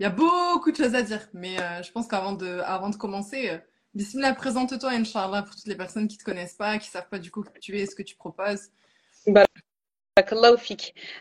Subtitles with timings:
[0.00, 2.88] Il y a beaucoup de choses à dire, mais euh, je pense qu'avant de, avant
[2.88, 3.58] de commencer, euh,
[3.92, 7.08] Bismillah, présente-toi, Inch'Allah, pour toutes les personnes qui ne te connaissent pas, qui ne savent
[7.10, 8.70] pas du coup qui tu es, ce que tu proposes.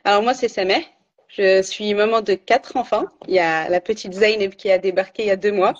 [0.05, 0.87] Alors moi, c'est Sameh.
[1.27, 3.03] Je suis maman de quatre enfants.
[3.27, 5.73] Il y a la petite Zainab qui a débarqué il y a deux mois.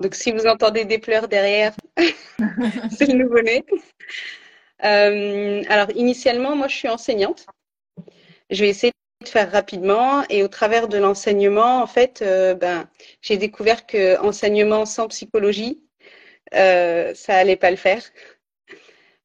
[0.00, 1.74] Donc si vous entendez des pleurs derrière,
[2.90, 3.66] c'est le nouveau-né.
[4.82, 7.44] Euh, alors initialement, moi, je suis enseignante.
[8.48, 8.93] Je vais essayer
[9.42, 12.88] rapidement et au travers de l'enseignement, en fait, euh, ben,
[13.22, 15.82] j'ai découvert que enseignement sans psychologie,
[16.54, 18.02] euh, ça allait pas le faire.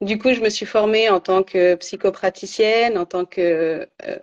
[0.01, 4.17] Du coup, je me suis formée en tant que psychopraticienne, en tant que euh,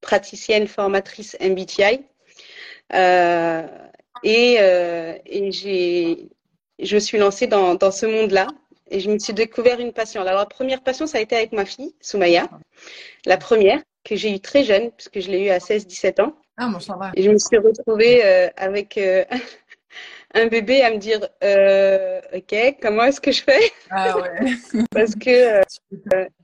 [0.00, 2.04] praticienne formatrice MBTI.
[4.22, 6.28] Et, et j'ai,
[6.78, 8.48] je me suis lancée dans, dans ce monde-là
[8.90, 10.20] et je me suis découvert une passion.
[10.20, 12.48] Alors, la première passion, ça a été avec ma fille, Soumaya.
[13.24, 16.34] La première, que j'ai eue très jeune, puisque je l'ai eue à 16-17 ans.
[16.56, 17.12] Ah, mon va.
[17.14, 19.24] Et je me suis retrouvée euh, avec euh,
[20.34, 23.72] un bébé à me dire euh, ok comment est-ce que je fais?
[23.90, 24.52] Ah ouais.
[24.90, 25.62] parce que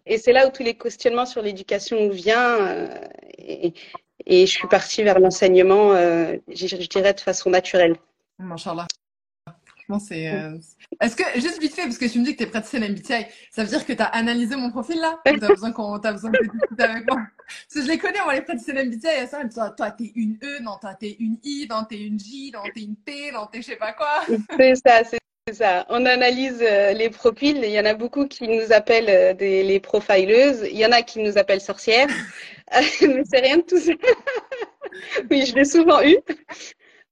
[0.06, 2.98] et c'est là où tous les questionnements sur l'éducation viennent
[3.36, 3.74] et,
[4.24, 7.96] et, je suis partie vers l'enseignement je, je, dirais de façon naturelle
[8.38, 8.86] Machallah
[10.00, 10.32] c'est.
[10.32, 10.58] Euh...
[11.00, 13.26] Est-ce que, juste vite fait, parce que tu me dis que tu es praticienne MBTI,
[13.50, 15.20] ça veut dire que tu as analysé mon profil là?
[15.24, 17.22] Tu as besoin qu'on as besoin de avec moi?
[17.46, 20.60] Parce que je les connais, moi, les praticiennes MBTI, ça, toi, toi t'es une E,
[20.62, 23.62] non, toi, t'es une I, non, t'es une J, non, t'es une P, non, t'es
[23.62, 24.22] je sais pas quoi.
[24.56, 25.18] C'est ça, c'est
[25.52, 25.86] ça.
[25.88, 27.58] On analyse euh, les profils.
[27.62, 30.66] Il y en a beaucoup qui nous appellent euh, des, les profileuses.
[30.70, 32.08] Il y en a qui nous appellent sorcières.
[33.00, 33.92] Mais c'est rien de tout ça.
[35.30, 36.16] oui, je l'ai souvent eu.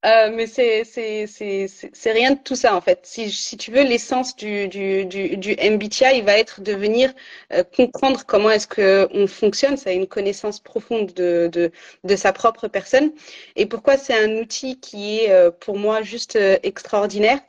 [0.05, 2.99] Euh, mais c'est rien de tout ça en fait.
[3.03, 7.11] Si, si tu veux, l'essence du, du, du, du, MBTI va être de venir
[7.51, 9.77] euh, comprendre comment est-ce que on fonctionne.
[9.77, 11.71] Ça a une connaissance profonde de, de,
[12.03, 13.13] de sa propre personne.
[13.55, 17.39] Et pourquoi c'est un outil qui est euh, pour moi juste extraordinaire?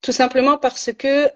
[0.00, 1.28] Tout simplement parce que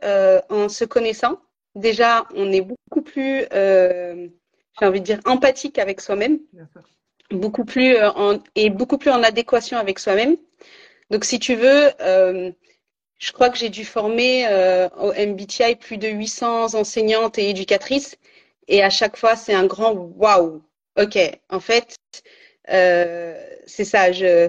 [0.51, 1.39] en se connaissant,
[1.75, 6.39] déjà, on est beaucoup plus, j'ai envie de dire, empathique avec soi-même
[7.33, 10.37] beaucoup plus en, et beaucoup plus en adéquation avec soi-même.
[11.13, 12.51] Donc, si tu veux, euh,
[13.19, 18.17] je crois que j'ai dû former euh, au MBTI plus de 800 enseignantes et éducatrices.
[18.67, 20.63] Et à chaque fois, c'est un grand waouh.
[20.99, 21.19] OK,
[21.51, 21.97] en fait,
[22.71, 23.35] euh,
[23.67, 24.11] c'est ça.
[24.13, 24.49] Je,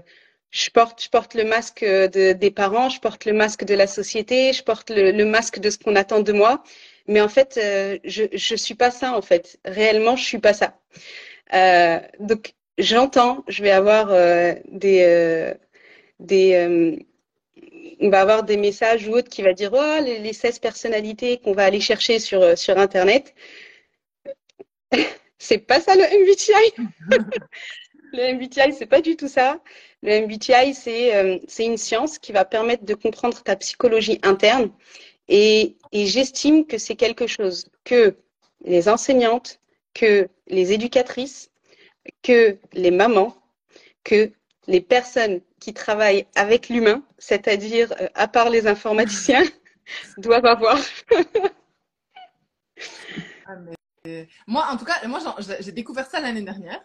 [0.51, 3.87] je, porte, je porte le masque de, des parents, je porte le masque de la
[3.87, 6.63] société, je porte le, masque de ce qu'on attend de moi.
[7.07, 7.59] Mais en fait,
[8.05, 9.59] je ne suis pas ça, en fait.
[9.65, 10.77] Réellement, je suis pas ça.
[12.21, 14.07] Donc, j'entends, je vais avoir
[14.71, 15.53] des,
[16.21, 16.95] euh,
[17.99, 21.37] on va avoir des messages ou autres qui va dire oh les, les 16 personnalités
[21.37, 23.33] qu'on va aller chercher sur euh, sur internet.
[25.37, 26.87] c'est pas ça le MBTI.
[28.13, 29.59] le MBTI c'est pas du tout ça.
[30.01, 34.71] Le MBTI c'est euh, c'est une science qui va permettre de comprendre ta psychologie interne
[35.27, 38.15] et, et j'estime que c'est quelque chose que
[38.65, 39.59] les enseignantes,
[39.93, 41.49] que les éducatrices,
[42.21, 43.35] que les mamans,
[44.03, 44.31] que
[44.67, 49.43] les personnes qui travaillent avec l'humain, c'est-à-dire euh, à part les informaticiens,
[50.17, 50.77] doivent avoir.
[53.45, 53.55] ah,
[54.03, 54.27] mais...
[54.45, 55.19] Moi, en tout cas, moi
[55.61, 56.81] j'ai découvert ça l'année dernière.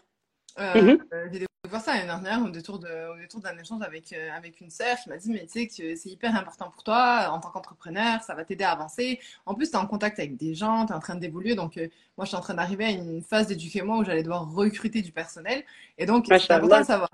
[0.60, 1.32] Euh, mm -hmm.
[1.32, 5.08] J'ai découvert ça l'année dernière au détour d'un échange avec, euh, avec une sœur qui
[5.10, 8.32] m'a dit Mais tu sais que c'est hyper important pour toi en tant qu'entrepreneur, ça
[8.38, 9.08] va t'aider à avancer.
[9.50, 11.54] En plus, tu es en contact avec des gens, tu es en train d'évoluer.
[11.62, 14.42] Donc, euh, moi, je suis en train d'arriver à une phase d'éduquement où j'allais devoir
[14.62, 15.58] recruter du personnel.
[16.00, 17.10] Et donc, c'est important de savoir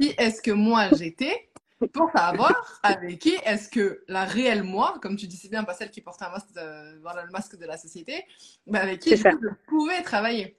[0.00, 1.50] qui est-ce que moi j'étais
[1.92, 5.74] pour savoir avec qui est-ce que la réelle moi, comme tu dis si bien, pas
[5.74, 8.24] celle qui portait un masque de, voilà, le masque de la société,
[8.66, 9.22] mais avec qui je
[9.68, 10.58] pouvais travailler.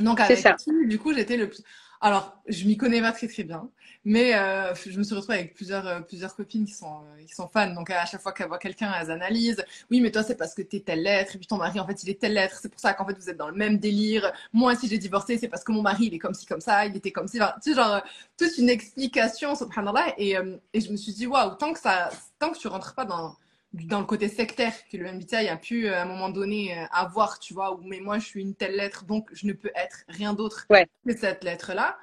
[0.00, 1.62] Donc avec qui, du coup, j'étais le plus.
[2.00, 3.70] Alors, je m'y connais pas très très bien,
[4.08, 7.34] mais euh, je me suis retrouvée avec plusieurs, euh, plusieurs copines qui sont, euh, qui
[7.34, 7.74] sont fans.
[7.74, 9.64] Donc, à chaque fois qu'elles voient quelqu'un, elles analysent.
[9.90, 12.04] Oui, mais toi, c'est parce que t'es telle lettre, et puis ton mari, en fait,
[12.04, 12.56] il est telle lettre.
[12.62, 14.32] C'est pour ça qu'en fait, vous êtes dans le même délire.
[14.52, 16.86] Moi, si j'ai divorcé, c'est parce que mon mari, il est comme ci, comme ça,
[16.86, 17.42] il était comme ci.
[17.42, 18.00] Enfin, tu sais, genre,
[18.38, 20.14] toute une explication, subhanallah.
[20.18, 20.36] Et,
[20.72, 23.36] et je me suis dit, waouh, tant que ça, tant que tu rentres pas dans
[23.72, 27.52] dans le côté sectaire que le MBTI a pu à un moment donné avoir, tu
[27.52, 30.32] vois, où mais moi je suis une telle lettre, donc je ne peux être rien
[30.32, 30.88] d'autre ouais.
[31.06, 31.98] que cette lettre-là.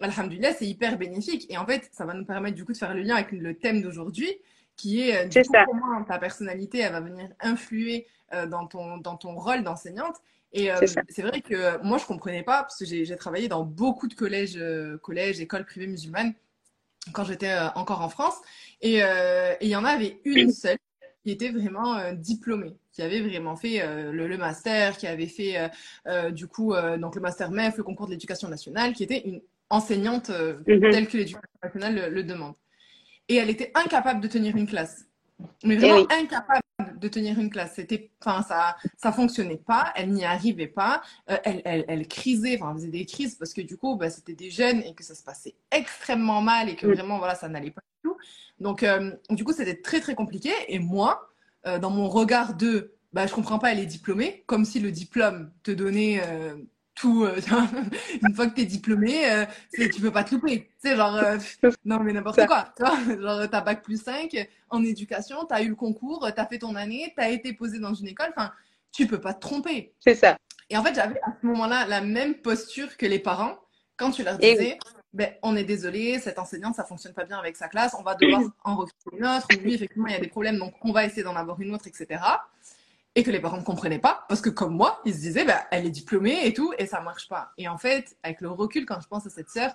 [0.00, 1.46] Alhamdulillah, c'est hyper bénéfique.
[1.50, 3.54] Et en fait, ça va nous permettre du coup de faire le lien avec le
[3.56, 4.30] thème d'aujourd'hui,
[4.76, 5.64] qui est, du coup, ça.
[5.64, 10.16] comment ta personnalité, elle va venir influer euh, dans, ton, dans ton rôle d'enseignante.
[10.52, 10.76] Et euh,
[11.08, 14.56] c'est vrai que moi, je comprenais pas, parce que j'ai travaillé dans beaucoup de collèges,
[14.56, 16.34] euh, collèges, écoles privées musulmanes,
[17.12, 18.34] quand j'étais encore en France.
[18.80, 19.00] Et
[19.60, 20.78] il y en avait une seule
[21.26, 25.26] qui était vraiment euh, diplômée, qui avait vraiment fait euh, le, le, master, qui avait
[25.26, 25.56] fait
[26.30, 29.40] du coup donc le master MEF, le concours de l'éducation nationale, qui était une
[29.70, 30.90] enseignante mm-hmm.
[30.90, 32.54] telle que l'éducation nationale le, demande.
[33.28, 35.04] Et elle était incapable de tenir une classe.
[35.64, 36.62] Mais eh vraiment incapable
[36.98, 37.74] de tenir une classe.
[37.74, 39.92] C'était, enfin, ça, ça fonctionnait pas.
[39.96, 41.02] Elle n'y arrivait pas.
[41.26, 44.34] elle, elle, elle, crisait, enfin, elle faisait des crises parce que du coup, bah, c'était
[44.34, 46.92] des jeunes et que ça se passait extrêmement mal et que mm.
[46.92, 48.16] vraiment, voilà, ça n'allait pas du tout.
[48.60, 48.84] Donc,
[49.30, 50.52] du coup, c'était très, très compliqué.
[50.68, 51.28] Et moi,
[51.64, 55.50] dans mon regard de bah, je comprends pas, elle est diplômée, comme si le diplôme
[55.62, 56.54] te donnait euh,
[56.96, 57.24] tout.
[57.24, 57.36] Euh,
[58.26, 60.68] une fois que tu es diplômé, euh, tu peux pas te louper.
[60.82, 61.20] Tu sais, genre,
[61.84, 62.72] non, mais n'importe quoi.
[62.80, 66.58] Genre, t'as bac plus 5 en éducation, tu as eu le concours, tu as fait
[66.58, 68.32] ton année, tu as été posé dans une école.
[68.36, 68.50] Enfin,
[68.90, 69.94] tu peux pas te tromper.
[70.00, 70.36] C'est ça.
[70.68, 73.56] Et en fait, j'avais à ce moment-là la même posture que les parents
[73.96, 74.78] quand tu leur disais.
[75.12, 78.16] Ben, on est désolé, cette enseignante, ça fonctionne pas bien avec sa classe, on va
[78.16, 79.46] devoir en recruter une autre.
[79.64, 81.86] Oui, effectivement, il y a des problèmes, donc on va essayer d'en avoir une autre,
[81.86, 82.18] etc
[83.16, 85.66] et que les parents ne comprenaient pas parce que comme moi, ils se disaient bah,
[85.72, 87.52] elle est diplômée et tout et ça marche pas.
[87.58, 89.74] Et en fait, avec le recul quand je pense à cette sœur,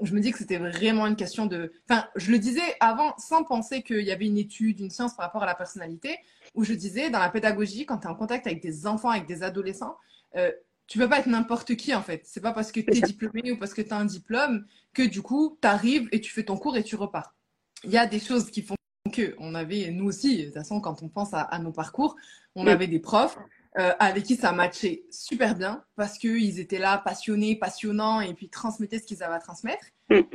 [0.00, 3.44] je me dis que c'était vraiment une question de enfin, je le disais avant sans
[3.44, 6.18] penser qu'il y avait une étude, une science par rapport à la personnalité
[6.54, 9.26] où je disais dans la pédagogie quand tu es en contact avec des enfants, avec
[9.26, 9.96] des adolescents,
[10.34, 10.50] euh,
[10.88, 12.22] tu peux pas être n'importe qui en fait.
[12.24, 15.02] C'est pas parce que tu es diplômé ou parce que tu as un diplôme que
[15.02, 17.32] du coup, tu arrives et tu fais ton cours et tu repars.
[17.84, 18.74] Il y a des choses qui font
[19.38, 22.16] on avait, nous aussi, de toute façon, quand on pense à nos parcours,
[22.54, 23.38] on avait des profs
[23.78, 28.50] euh, avec qui ça matchait super bien parce qu'ils étaient là passionnés, passionnants et puis
[28.50, 29.86] transmettaient ce qu'ils avaient à transmettre.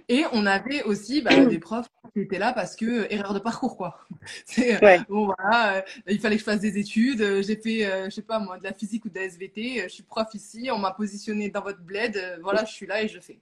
[0.09, 3.39] Et on avait aussi bah, des profs qui étaient là parce que euh, erreur de
[3.39, 3.99] parcours quoi.
[4.45, 7.43] C'est euh, bon voilà, il fallait que je fasse des études.
[7.43, 9.83] J'ai fait, je sais pas moi, de la physique ou de la SVT.
[9.83, 12.39] Je suis prof ici, on m'a positionné dans votre bled.
[12.41, 13.37] voilà, je suis là et je fais.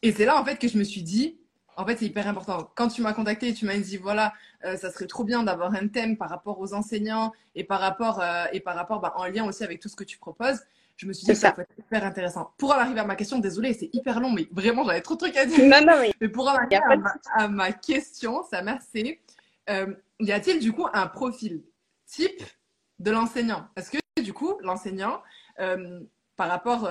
[0.00, 1.36] Et c'est là en fait que je me suis dit,
[1.78, 2.70] en fait, c'est hyper important.
[2.74, 4.34] Quand tu m'as contacté, tu m'as dit voilà,
[4.64, 8.20] euh, ça serait trop bien d'avoir un thème par rapport aux enseignants et par rapport
[8.20, 10.60] euh, et par rapport bah, en lien aussi avec tout ce que tu proposes.
[10.96, 12.52] Je me suis dit que ça, peut être hyper intéressant.
[12.58, 15.20] Pour en arriver à ma question, désolée, c'est hyper long, mais vraiment, j'avais trop de
[15.20, 15.60] trucs à dire.
[15.60, 16.80] Non, non, mais, mais pour en arriver
[17.36, 19.16] à ma, question, ça merci.
[19.70, 21.62] Euh, y a-t-il du coup un profil
[22.06, 22.42] type
[22.98, 23.68] de l'enseignant?
[23.76, 25.22] Est-ce que du coup, l'enseignant,
[25.56, 26.90] par rapport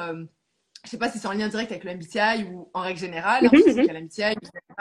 [0.87, 3.43] je sais pas si c'est en lien direct avec le MBTI ou en règle générale,
[3.43, 3.81] mm -hmm.
[3.81, 4.35] il y a l'MBTI,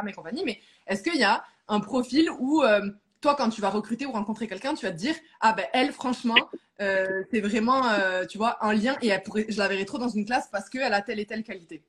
[0.09, 2.89] et compagnie, mais est-ce qu'il y a un profil où euh,
[3.21, 5.91] toi, quand tu vas recruter ou rencontrer quelqu'un, tu vas te dire Ah ben elle,
[5.93, 6.43] franchement,
[6.81, 9.99] euh, c'est vraiment, euh, tu vois, un lien et elle pourrait, je la verrai trop
[9.99, 11.83] dans une classe parce qu'elle a telle et telle qualité.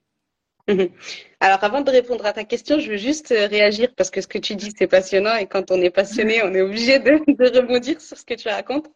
[1.39, 4.27] Alors, avant de répondre à ta question, je veux juste euh, réagir parce que ce
[4.27, 7.11] que tu dis, c'est passionnant et quand on est passionné, on est obligé de,
[7.57, 8.87] rebondir sur ce que tu racontes.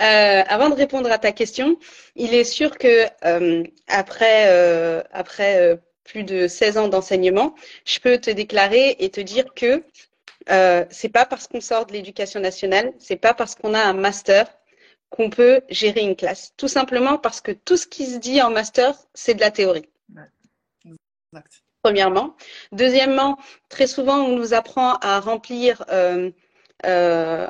[0.00, 1.78] Euh, avant de répondre à ta question,
[2.14, 7.54] il est sûr que euh, après, plus de 16 ans d'enseignement,
[7.84, 9.82] je peux te déclarer et te dire que
[10.90, 14.46] c'est pas parce qu'on sort de l'éducation nationale, c'est pas parce qu'on a un master
[15.10, 16.52] qu'on peut gérer une classe.
[16.56, 19.88] Tout simplement parce que tout ce qui se dit en master, c'est de la théorie.
[21.82, 22.36] Premièrement.
[22.72, 23.38] Deuxièmement,
[23.68, 26.30] très souvent, on nous apprend à remplir, euh,
[26.84, 27.48] euh,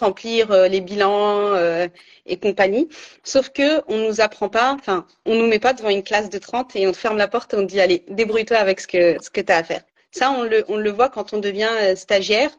[0.00, 1.86] remplir euh, les bilans euh,
[2.26, 2.88] et compagnie.
[3.22, 6.38] Sauf que on nous apprend pas, enfin, on nous met pas devant une classe de
[6.38, 9.30] 30 et on ferme la porte et on dit, allez, débrouille-toi avec ce que, ce
[9.30, 9.82] que tu as à faire.
[10.10, 12.50] Ça, on le, on le voit quand on devient euh, stagiaire.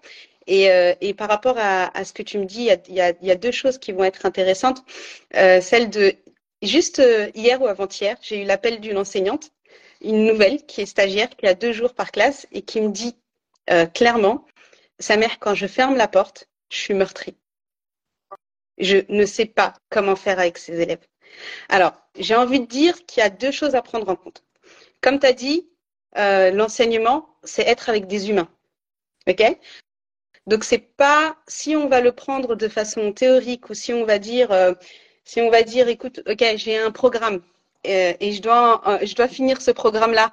[0.47, 3.11] Et, euh, et, par rapport à, à, ce que tu me dis, il y a,
[3.11, 4.83] y, y a, deux choses qui vont être intéressantes.
[5.31, 6.13] celle de,
[6.61, 7.01] juste
[7.33, 9.51] hier ou avant-hier, j'ai eu l'appel d'une enseignante
[10.03, 13.15] une nouvelle qui est stagiaire, qui a deux jours par classe et qui me dit
[13.69, 14.45] euh, clairement,
[14.99, 17.35] sa mère, quand je ferme la porte, je suis meurtrie.
[18.77, 21.05] Je ne sais pas comment faire avec ses élèves.
[21.69, 24.43] Alors, j'ai envie de dire qu'il y a deux choses à prendre en compte.
[25.01, 25.69] Comme tu as dit,
[26.17, 28.49] euh, l'enseignement, c'est être avec des humains.
[29.27, 29.43] OK?
[30.47, 34.19] Donc, c'est pas si on va le prendre de façon théorique ou si on va
[34.19, 34.73] dire, euh,
[35.23, 37.41] si on va dire, écoute, OK, j'ai un programme,
[37.83, 40.31] et je dois, euh, je dois finir ce programme-là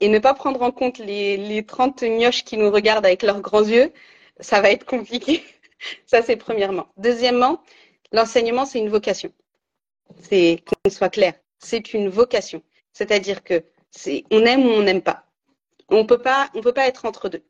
[0.00, 3.40] et ne pas prendre en compte les, les 30 mioches qui nous regardent avec leurs
[3.40, 3.92] grands yeux,
[4.40, 5.42] ça va être compliqué.
[6.06, 6.88] ça, c'est premièrement.
[6.96, 7.62] Deuxièmement,
[8.12, 9.32] l'enseignement, c'est une vocation.
[10.20, 12.62] C'est qu'on soit clair, c'est une vocation.
[12.92, 15.24] C'est-à-dire que c'est on aime ou on n'aime pas.
[15.88, 17.42] On peut pas, on peut pas être entre deux.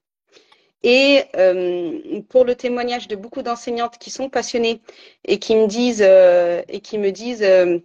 [0.82, 4.80] Et euh, pour le témoignage de beaucoup d'enseignantes qui sont passionnées
[5.24, 7.78] et qui me disent euh, et qui me disent euh,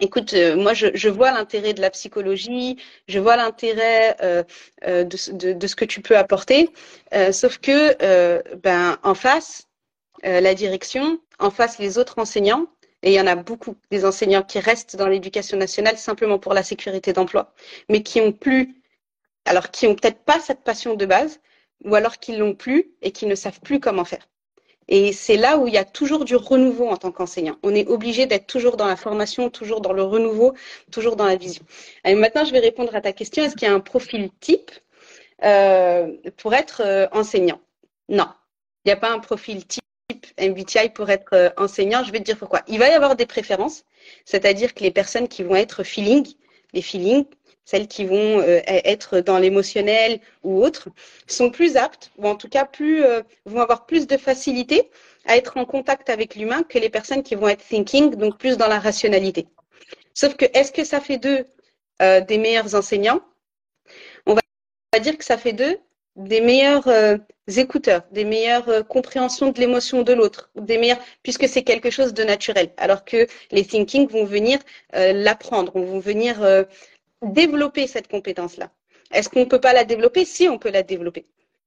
[0.00, 4.42] Écoute, euh, moi, je, vois l'intérêt de la psychologie, je vois l'intérêt euh,
[4.86, 5.16] euh, de,
[5.66, 6.70] ce que tu peux apporter,
[7.32, 9.68] sauf que, ben, en face,
[10.24, 12.66] la direction, en face, les autres enseignants,
[13.02, 16.54] et il y en a beaucoup, des enseignants qui restent dans l'éducation nationale simplement pour
[16.54, 17.52] la sécurité d'emploi,
[17.88, 18.74] mais qui ont plus,
[19.44, 21.40] alors qui ont peut-être pas cette passion de base,
[21.84, 24.26] ou alors qui l'ont plus et qui ne savent plus comment faire.
[24.88, 27.56] Et c'est là où il y a toujours du renouveau en tant qu'enseignant.
[27.62, 30.54] On est obligé d'être toujours dans la formation, toujours dans le renouveau,
[30.90, 31.64] toujours dans la vision.
[32.04, 33.44] Maintenant, je vais répondre à ta question.
[33.44, 34.70] Est-ce qu'il y a un profil type
[35.42, 37.60] euh, pour être euh, enseignant?
[38.08, 38.28] Non,
[38.84, 39.82] il n'y a pas un profil type
[40.38, 42.04] MBTI pour être euh, enseignant.
[42.04, 42.62] Je vais te dire pourquoi.
[42.68, 43.84] Il va y avoir des préférences,
[44.24, 46.26] c'est-à-dire que les personnes qui vont être feeling,
[46.72, 47.24] les feelings,
[47.64, 50.88] celles qui vont euh, e-, être dans l'émotionnel ou autre,
[51.26, 54.90] sont plus aptes, ou en tout cas plus, euh, vont avoir plus de facilité
[55.26, 58.56] à être en contact avec l'humain que les personnes qui vont être thinking, donc plus
[58.56, 59.46] dans la rationalité.
[60.12, 61.46] Sauf que est-ce que ça fait d'eux
[62.02, 63.20] euh, des meilleurs enseignants?
[64.26, 65.78] On va dire que ça fait d'eux
[66.16, 66.88] des meilleurs
[67.56, 72.22] écouteurs, des meilleures compréhensions de l'émotion de l'autre, des meilleurs, puisque c'est quelque chose de
[72.22, 72.70] naturel.
[72.76, 74.60] Alors que les thinking vont venir
[74.92, 76.40] l'apprendre, vont venir
[77.24, 78.70] développer cette compétence-là.
[79.12, 80.24] Est-ce qu'on ne peut pas la développer?
[80.24, 81.26] Si, on peut la développer.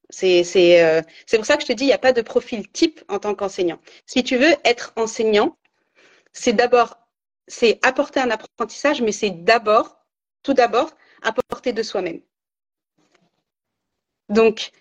[0.10, 0.44] C'est
[0.84, 3.20] euh, pour ça que je te dis, il n'y a pas de profil type en
[3.20, 3.80] tant qu'enseignant.
[4.06, 5.58] Si tu veux être enseignant,
[6.32, 6.98] c'est d'abord,
[7.48, 9.98] c'est apporter un apprentissage, mais c'est d'abord,
[10.44, 10.92] tout d'abord,
[11.24, 12.22] apporter de soi-même.
[14.30, 14.72] Donc,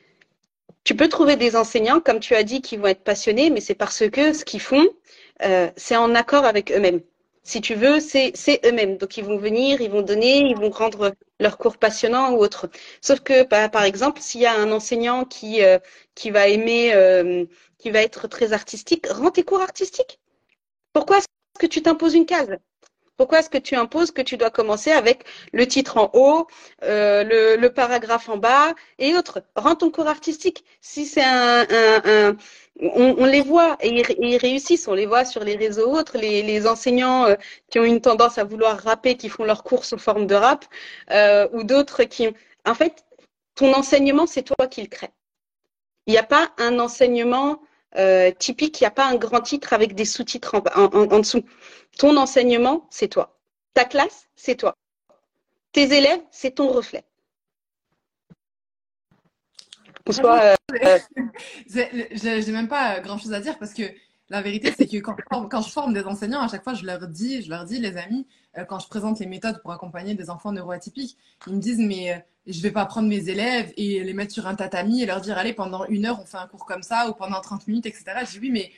[0.85, 3.75] tu peux trouver des enseignants, comme tu as dit, qui vont être passionnés, mais c'est
[3.75, 4.87] parce que ce qu'ils font,
[5.43, 7.01] euh, c'est en accord avec eux-mêmes
[7.47, 8.33] si tu veux, c'est
[8.67, 8.97] eux-mêmes.
[8.99, 12.69] Donc, ils vont venir, ils vont donner, ils vont rendre leur cours passionnant ou autre.
[13.01, 15.79] Sauf que, par, exemple, s'il y a un enseignant qui, euh,
[16.17, 17.45] qui va aimer, euh,
[17.79, 20.19] qui va être très artistique, rends tes cours artistiques.
[20.93, 21.27] Pourquoi est-ce
[21.61, 22.51] que tu t'imposes une case?
[23.17, 26.47] Pourquoi est-ce que tu imposes que tu dois commencer avec le titre en haut,
[26.83, 29.43] euh, le, paragraphe en bas et autres?
[29.57, 30.65] Rends ton cours artistique.
[30.81, 31.67] Si c'est un,
[32.81, 37.25] on, les voit et ils, réussissent, on les voit sur les réseaux autres, les, enseignants
[37.27, 37.35] euh,
[37.71, 40.65] qui ont une tendance à vouloir rapper, qui font leurs cours sous forme de rap,
[41.11, 42.29] euh, ou d'autres qui...
[42.67, 43.05] En fait,
[43.55, 45.11] ton enseignement, c'est toi qui le crée.
[46.07, 47.61] Il n'y a pas un enseignement
[47.97, 51.45] euh, typique, il n'y a pas un grand titre avec des sous-titres en, dessous.
[51.99, 53.39] Ton enseignement, c'est toi.
[53.75, 54.75] Ta classe, c'est toi.
[55.73, 57.05] Tes élèves, c'est ton reflet.
[60.11, 60.99] Soit, euh,
[61.69, 63.83] J'ai même pas grand chose à dire parce que
[64.29, 65.15] la vérité, c'est que quand,
[65.49, 67.97] quand, je forme des enseignants, à chaque fois, je leur dis, je leur dis, les
[67.97, 68.27] amis,
[68.59, 71.17] euh, quand je présente les méthodes pour accompagner des enfants neuroatypiques,
[71.47, 74.49] ils me disent, mais euh, je vais pas prendre mes élèves et les mettre sur
[74.49, 77.09] un tatami et leur dire, allez, pendant une heure, on fait un cours comme ça
[77.09, 78.05] ou pendant 30 minutes, etc.
[78.25, 78.73] Je dis, oui, mais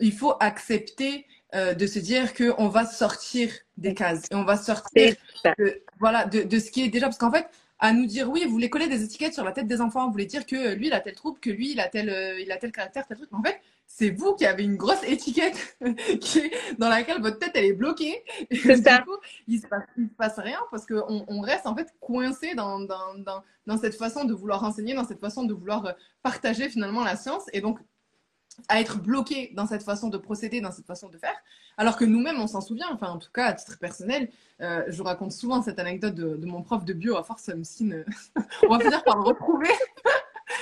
[0.00, 4.58] il faut accepter euh, de se dire qu'on va sortir des cases et on va
[4.58, 5.14] sortir
[5.58, 7.06] de, voilà, de, de, ce qui est déjà.
[7.06, 7.46] Parce qu'en fait,
[7.78, 10.12] à nous dire, oui, vous voulez coller des étiquettes sur la tête des enfants, vous
[10.12, 12.58] voulez dire que lui, il a tel trouble, que lui, il a tel, il a
[12.58, 13.32] tel caractère, tel truc.
[13.32, 13.58] en fait,
[13.92, 15.76] c'est vous qui avez une grosse étiquette
[16.20, 18.22] qui dans laquelle votre tête elle est bloquée.
[18.50, 18.98] C'est ça.
[18.98, 19.16] Du coup,
[19.48, 23.14] il se passe, se passe rien parce qu'on on reste en fait coincé dans, dans,
[23.18, 25.92] dans, dans, cette façon de vouloir enseigner, dans cette façon de vouloir euh,
[26.22, 27.80] partager finalement la science et donc
[28.68, 31.36] à être bloqué dans cette façon de procéder, dans cette façon de faire,
[31.76, 32.88] alors que nous-mêmes on s'en souvient.
[32.92, 34.30] Enfin, en tout cas, à titre personnel,
[34.60, 37.16] euh, je raconte souvent cette anecdote de, de, mon prof de bio.
[37.16, 38.04] À force, Msine,
[38.62, 39.68] on va finir par le retrouver.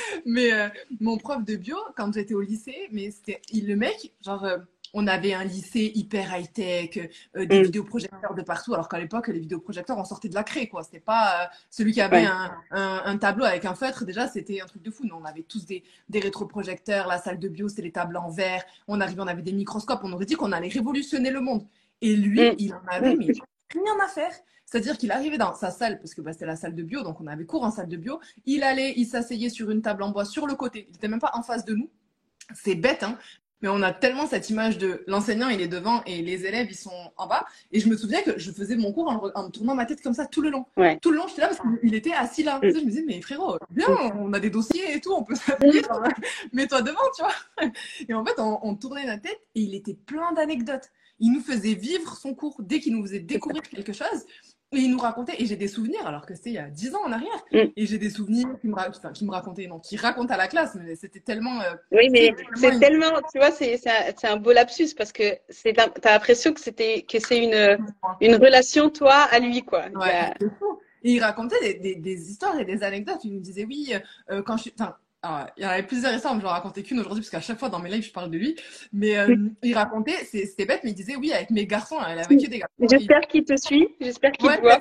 [0.26, 0.69] mais euh,
[1.00, 4.59] mon prof de bio, quand j'étais au lycée, mais c'était le mec, genre, euh,
[4.95, 7.64] on avait un lycée hyper high-tech, euh, des mm.
[7.64, 10.83] vidéoprojecteurs de partout, alors qu'à l'époque, les vidéoprojecteurs, on sortait de la craie, quoi.
[10.83, 14.83] C'était pas celui qui avait un, un, tableau avec un feutre, déjà, c'était un truc
[14.83, 15.05] de fou.
[15.12, 18.62] On avait tous des, des rétroprojecteurs, la salle de bio, c'était les tables en verre,
[18.87, 21.67] on arrivait, on avait des microscopes, on aurait dit qu'on allait révolutionner le monde.
[22.00, 22.55] Et lui, mm.
[22.59, 23.33] il en avait, mais
[23.73, 24.33] rien à faire.
[24.67, 27.21] C'est-à-dire qu'il arrivait dans sa salle, parce que bah, c'était la salle de bio, donc
[27.21, 28.21] on avait cours en salle de bio.
[28.45, 30.87] Il allait, il s'asseyait sur une table en bois sur le côté.
[30.89, 31.91] Il n'était même pas en face de nous.
[32.55, 33.19] C'est bête, hein,
[33.61, 36.77] mais on a tellement cette image de l'enseignant, il est devant et les élèves, ils
[36.77, 37.45] sont en bas.
[37.73, 40.15] Et je me souviens que je faisais mon cours en, me tournant ma tête comme
[40.15, 40.67] ça tout le long.
[41.03, 42.59] Tout le long, j'étais là parce qu'il était assis là.
[42.63, 42.71] Mm.
[42.71, 45.83] je me disais, mais frérot, bien, on a des dossiers et tout, on peut s'appuyer.
[46.53, 47.71] Mets-toi devant, tu vois.
[48.09, 50.91] Et en fait, on, on tournait la tête et il était plein d'anecdotes.
[51.21, 54.25] Il nous faisait vivre son cours dès qu'il nous faisait découvrir quelque chose.
[54.71, 56.95] Et il nous racontait, et j'ai des souvenirs, alors que c'était il y a 10
[56.95, 57.73] ans en arrière, mm.
[57.75, 60.47] et j'ai des souvenirs qui me, enfin, qui me racontaient, non, qui racontent à la
[60.47, 61.63] classe, mais c'était tellement.
[61.63, 65.73] Euh, oui, mais c'est tellement, tu vois, c'est un, un, beau lapsus parce que tu
[65.81, 67.79] as l'impression que c'était que c'est une,
[68.21, 69.87] une relation, toi, à lui, quoi.
[69.95, 70.35] Ouais,
[71.03, 73.25] Et il racontait des, des, des, histoires et des anecdotes.
[73.25, 73.95] Il nous disait, oui,
[74.31, 74.75] euh, quand je suis.
[75.30, 77.42] Ah, il y en avait plusieurs histoires, mais je n'en racontais qu'une aujourd'hui, parce qu'à
[77.42, 78.56] chaque fois dans mes lives, je parle de lui.
[78.94, 82.35] Mais euh, il racontait, c'était bête, mais il disait oui, avec mes garçons, elle avait
[82.35, 82.75] que des garçons.
[82.90, 84.80] J'espère qu'il te suit, j'espère qu'il te voit.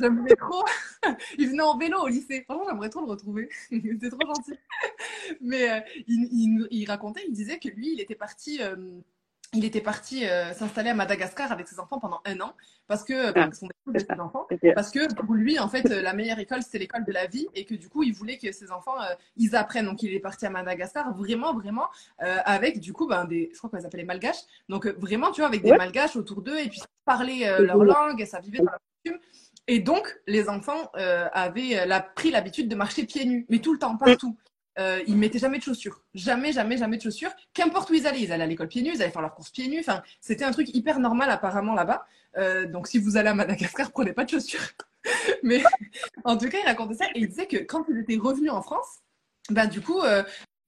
[0.00, 0.64] J'aimais trop.
[1.38, 2.44] il venait en vélo au lycée.
[2.44, 3.48] Franchement, j'aimerais trop le retrouver.
[3.70, 4.54] C'était trop gentil.
[5.40, 8.62] Mais euh, il, il, il, racontait, il disait que lui, il était parti.
[8.62, 8.76] Euh,
[9.54, 12.52] il était parti euh, s'installer à Madagascar avec ses enfants pendant un an
[12.86, 13.48] parce que ah,
[14.20, 17.26] enfants parce que pour lui en fait euh, la meilleure école c'était l'école de la
[17.26, 19.86] vie et que du coup il voulait que ses enfants euh, ils apprennent.
[19.86, 21.88] Donc il est parti à Madagascar vraiment vraiment
[22.18, 24.42] avec du coup ben, des je crois qu'on les appelait malgaches.
[24.68, 28.26] Donc vraiment tu vois avec des malgaches autour d'eux et puis parler leur langue et
[28.26, 29.20] ça vivait dans la costume
[29.66, 30.90] et donc les enfants
[31.32, 34.36] avaient la, pris l'habitude de marcher pieds nus mais tout le temps partout
[34.78, 36.02] euh, ils mettaient jamais de chaussures.
[36.14, 37.32] Jamais, jamais, jamais de chaussures.
[37.52, 39.50] Qu'importe où ils allaient, ils allaient à l'école pieds nus, ils allaient faire leurs courses
[39.50, 39.80] pieds nus.
[39.80, 42.06] Enfin, c'était un truc hyper normal apparemment là-bas.
[42.36, 44.60] Euh, donc si vous allez à Madagascar, prenez pas de chaussures.
[45.42, 45.62] Mais
[46.24, 48.62] en tout cas, il racontait ça et il disait que quand ils étaient revenus en
[48.62, 49.00] France,
[49.50, 50.22] ben du coup, euh,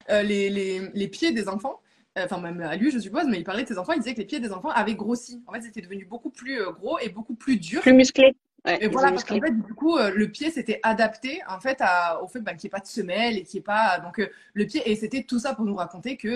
[0.09, 1.81] les, les, les, pieds des enfants,
[2.17, 4.21] enfin même à lui je suppose, mais il parlait de ses enfants, il disait que
[4.21, 5.43] les pieds des enfants avaient grossi.
[5.47, 7.83] En fait, ils étaient devenus beaucoup plus gros et beaucoup plus durs.
[7.83, 8.35] Plus musclés
[8.67, 12.23] et voilà, parce qu'en fait, du coup, euh, le pied s'était adapté en fait à,
[12.23, 13.99] au fait bah, qu'il n'y ait pas de semelle et qu'il n'y ait pas.
[14.00, 16.29] Donc, euh, le pied, et c'était tout ça pour nous raconter que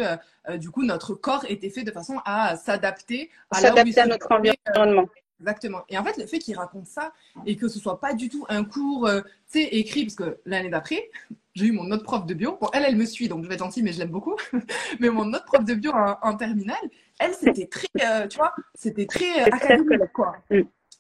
[0.49, 4.29] euh, du coup, notre corps était fait de façon à s'adapter à, s'adapter à notre
[4.33, 5.09] environnement.
[5.41, 5.83] Exactement.
[5.89, 7.13] Et en fait, le fait qu'il raconte ça
[7.45, 10.71] et que ce soit pas du tout un cours, tu sais, écrit, parce que l'année
[10.71, 11.11] d'après,
[11.55, 12.57] j'ai eu mon autre prof de bio.
[12.59, 14.37] Bon, elle, elle me suit, donc je vais être gentille, mais je l'aime beaucoup.
[15.01, 16.77] mais mon autre prof de bio en, en terminale,
[17.19, 17.89] elle, c'était très,
[18.29, 20.37] tu vois, c'était très académique, quoi.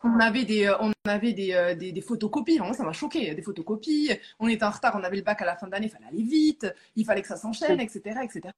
[0.04, 2.58] On avait des, euh, on avait des, euh, des, des photocopies.
[2.58, 3.34] Vraiment, ça m'a choqué.
[3.34, 4.10] Des photocopies.
[4.38, 4.94] On était en retard.
[5.00, 5.86] On avait le bac à la fin d'année.
[5.86, 6.66] Il fallait aller vite.
[6.94, 8.50] Il fallait que ça s'enchaîne, etc., etc.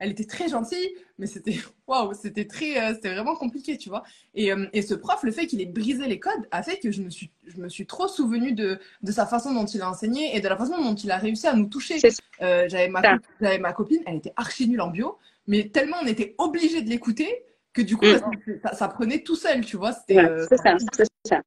[0.00, 1.56] Elle était très gentille, mais c'était
[1.86, 4.02] waouh, c'était très, euh, c'était vraiment compliqué, tu vois.
[4.34, 7.00] Et, et, ce prof, le fait qu'il ait brisé les codes, a fait que je
[7.00, 10.36] me suis, je me suis trop souvenue de, de sa façon dont il a enseigné
[10.36, 11.98] et de la façon dont il a réussi à nous toucher.
[12.40, 13.02] j'avais ma,
[13.40, 16.90] j'avais ma copine, elle était archi nulle en bio, mais tellement on était obligé de
[16.90, 17.44] l'écouter
[17.74, 18.60] que du coup, mm.
[18.72, 19.92] ça, prenait tout seul, tu vois.
[20.10, 21.40] Euh, c'est ça, c'est ça.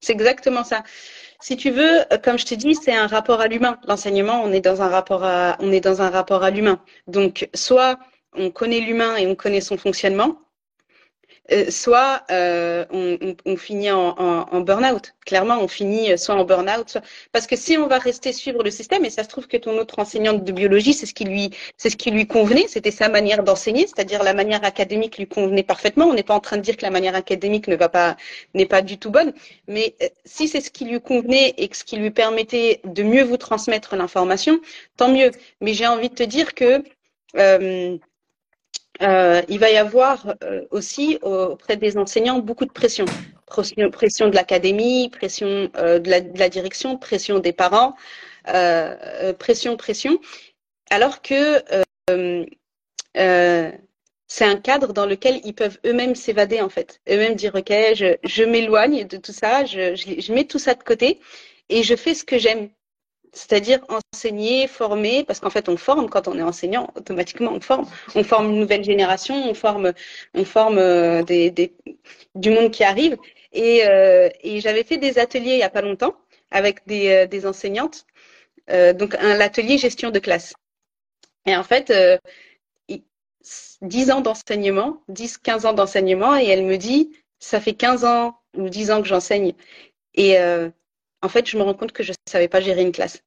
[0.00, 0.82] C'est exactement ça.
[1.40, 3.78] Si tu veux, comme je t'ai dit, c'est un rapport à l'humain.
[3.86, 6.82] L'enseignement, on est dans un rapport à, on est dans un rapport à l'humain.
[7.06, 7.98] Donc, soit
[8.34, 10.40] on connaît l'humain et on connaît son fonctionnement,
[11.52, 12.84] euh, soit euh,
[13.44, 15.14] on, finit en, burn-out.
[15.26, 16.98] Clairement, on finit soit en burn-out,
[17.32, 19.76] parce que si on va rester suivre le système, et ça se trouve que ton
[19.78, 23.08] autre enseignante de biologie, c'est ce qui lui, c'est ce qui lui convenait, c'était sa
[23.08, 26.06] manière d'enseigner, c'est-à-dire la manière académique lui convenait parfaitement.
[26.06, 28.16] On n'est pas en train de dire que la manière académique ne va pas,
[28.54, 29.32] n'est pas du tout bonne,
[29.68, 33.02] mais euh, si c'est ce qui lui convenait et que ce qui lui permettait de
[33.02, 34.60] mieux vous transmettre l'information,
[34.96, 35.30] tant mieux.
[35.60, 36.82] Mais j'ai envie de te dire que
[39.00, 43.04] il va y avoir euh, aussi auprès des enseignants beaucoup de pression.
[43.46, 47.96] Pression, de l'académie, pression euh, de, la, direction, pression des parents,
[49.38, 50.18] pression, pression.
[50.90, 51.62] Alors que
[54.28, 57.00] c'est un cadre dans lequel ils peuvent eux-mêmes s'évader en fait.
[57.08, 61.20] Eux-mêmes dire ok, je, m'éloigne de tout ça, je mets tout ça de côté
[61.68, 62.70] et je fais ce que j'aime
[63.32, 63.80] c'est-à-dire
[64.12, 68.24] enseigner, former, parce qu'en fait on forme quand on est enseignant, automatiquement on forme, on
[68.24, 69.92] forme une nouvelle génération, on forme,
[70.34, 71.22] on forme euh,
[72.34, 73.16] du monde qui arrive.
[73.52, 76.14] Et, euh, et j'avais fait des ateliers il y a pas longtemps
[76.50, 78.06] avec des, euh, enseignantes,
[78.70, 80.54] euh, donc un atelier gestion de classe.
[81.46, 81.92] Et en fait,
[83.82, 88.36] 10 ans d'enseignement, 10, 15 ans d'enseignement, et elle me dit, ça fait 15 ans
[88.56, 89.54] ou 10 ans que j'enseigne.
[91.22, 93.22] En fait, je me rends compte que je ne savais pas gérer une classe.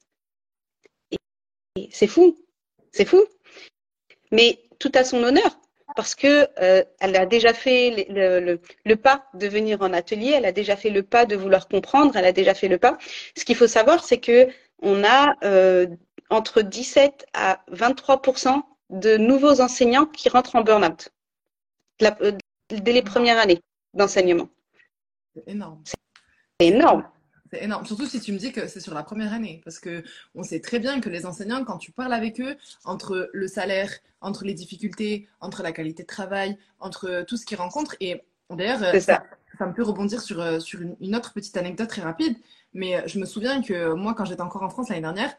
[1.12, 2.38] Et c'est fou,
[2.92, 3.24] c'est fou.
[4.32, 5.58] Mais tout à son honneur,
[5.96, 10.46] parce que euh, elle a déjà fait le, le, pas de venir en atelier, elle
[10.46, 12.98] a déjà fait le pas de vouloir comprendre, elle a déjà fait le pas.
[13.38, 14.48] Ce qu'il faut savoir, c'est que
[14.82, 15.88] on a euh,
[16.30, 21.10] entre 17 à 23% de nouveaux enseignants qui rentrent en burn-out
[22.02, 22.32] euh,
[22.70, 23.62] dès les premières années
[23.94, 24.50] d'enseignement.
[25.36, 25.84] C'est énorme.
[26.60, 27.08] C'est énorme.
[27.54, 27.86] C'est énorme.
[27.86, 29.62] Surtout si tu me dis que c'est sur la première année.
[29.64, 33.30] Parce que on sait très bien que les enseignants, quand tu parles avec eux, entre
[33.32, 37.96] le salaire, entre les difficultés, entre la qualité de travail, entre tout ce qu'ils rencontrent,
[38.00, 39.24] et d'ailleurs, ça.
[39.60, 39.66] ça.
[39.68, 42.36] me peut rebondir sur, euh, sur une, autre petite anecdote très rapide.
[42.74, 45.32] Mais euh, je me souviens que moi, quand j'étais encore en France l'année dernière,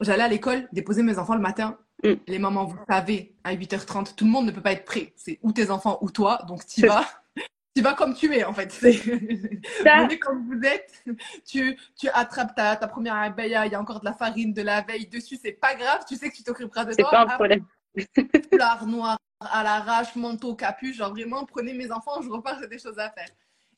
[0.00, 1.78] j'allais à l'école déposer mes enfants le matin.
[2.02, 2.14] Mm.
[2.26, 5.12] Les mamans, vous savez, à 8h30, tout le monde ne peut pas être prêt.
[5.14, 7.06] C'est ou tes enfants ou toi, donc tu vas
[7.74, 8.72] tu vas comme tu es en fait.
[8.80, 11.04] Venez comme vous êtes.
[11.46, 14.62] Tu, tu attrapes ta, ta première abeille, il y a encore de la farine de
[14.62, 17.08] la veille dessus, c'est pas grave, tu sais que tu t'occuperas de toi.
[17.10, 17.64] C'est pas un problème.
[18.50, 22.78] Foulard noir à l'arrache, manteau, capuche, genre vraiment, prenez mes enfants, je repars, j'ai des
[22.78, 23.28] choses à faire.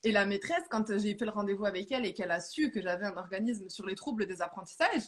[0.02, 2.82] Et la maîtresse, quand j'ai fait le rendez-vous avec elle et qu'elle a su que
[2.82, 5.04] j'avais un organisme sur les troubles des apprentissages,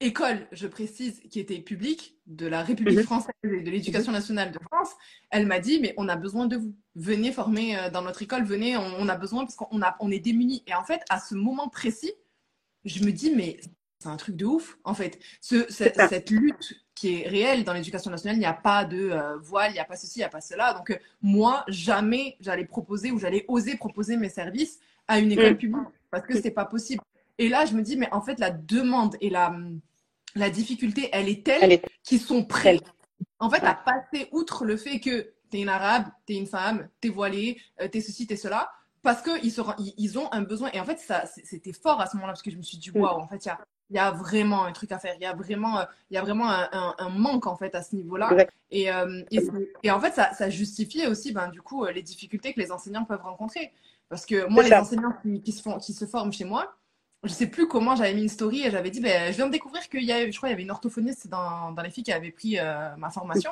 [0.00, 3.04] école, je précise, qui était publique de la République mhm.
[3.04, 4.90] française et de l'éducation nationale de France,
[5.30, 6.74] elle m'a dit, mais on a besoin de vous.
[6.94, 10.62] Venez former euh, dans notre école, venez, on, a besoin parce qu'on on est démunis.
[10.66, 12.12] Et en fait, à ce moment précis,
[12.84, 13.58] je me dis, mais
[13.98, 15.18] c'est un truc de ouf, en fait.
[15.40, 17.64] Ce, cette, lutte qui est réel.
[17.64, 20.18] Dans l'éducation nationale, il n'y a pas de euh, voile, il n'y a pas ceci,
[20.18, 20.74] il n'y a pas cela.
[20.74, 24.78] Donc, euh, moi, jamais j'allais proposer ou j'allais oser proposer mes services
[25.08, 25.58] à une école mm.
[25.58, 27.02] publique parce que c'est pas possible.
[27.38, 29.54] Et là, je me dis, mais en fait, la demande et la,
[30.34, 32.80] la difficulté, elle est telle qu'ils sont prêts.
[33.38, 36.46] En fait, à passer outre le fait que tu es une arabe, tu es une
[36.46, 38.70] femme, tu es voilée, euh, tu es ceci, tu es cela,
[39.02, 39.52] parce qu'ils
[39.98, 40.70] ils ont un besoin.
[40.72, 42.90] Et en fait, ça, c'était fort à ce moment-là, parce que je me suis dit,
[42.90, 43.00] mm.
[43.00, 43.58] waouh, en fait, il y a,
[43.90, 45.14] y a, vraiment un truc à faire.
[45.16, 47.96] Il y a vraiment, euh, y a vraiment un, un, manque, en fait, à ce
[47.96, 48.30] niveau-là.
[48.70, 49.22] Et, euh,
[49.82, 53.04] et, en fait, ça, ça justifiait aussi, ben, du coup, les difficultés que les enseignants
[53.04, 53.72] peuvent rencontrer.
[54.08, 56.74] Parce que moi, les enseignants qui, qui, se font, qui se forment chez moi,
[57.24, 59.52] je sais plus comment j'avais mis une story et j'avais dit, ben, je viens de
[59.52, 62.04] découvrir qu'il y a, je crois, il y avait une orthophoniste dans, dans les filles
[62.04, 62.58] qui avaient pris
[62.98, 63.50] ma formation.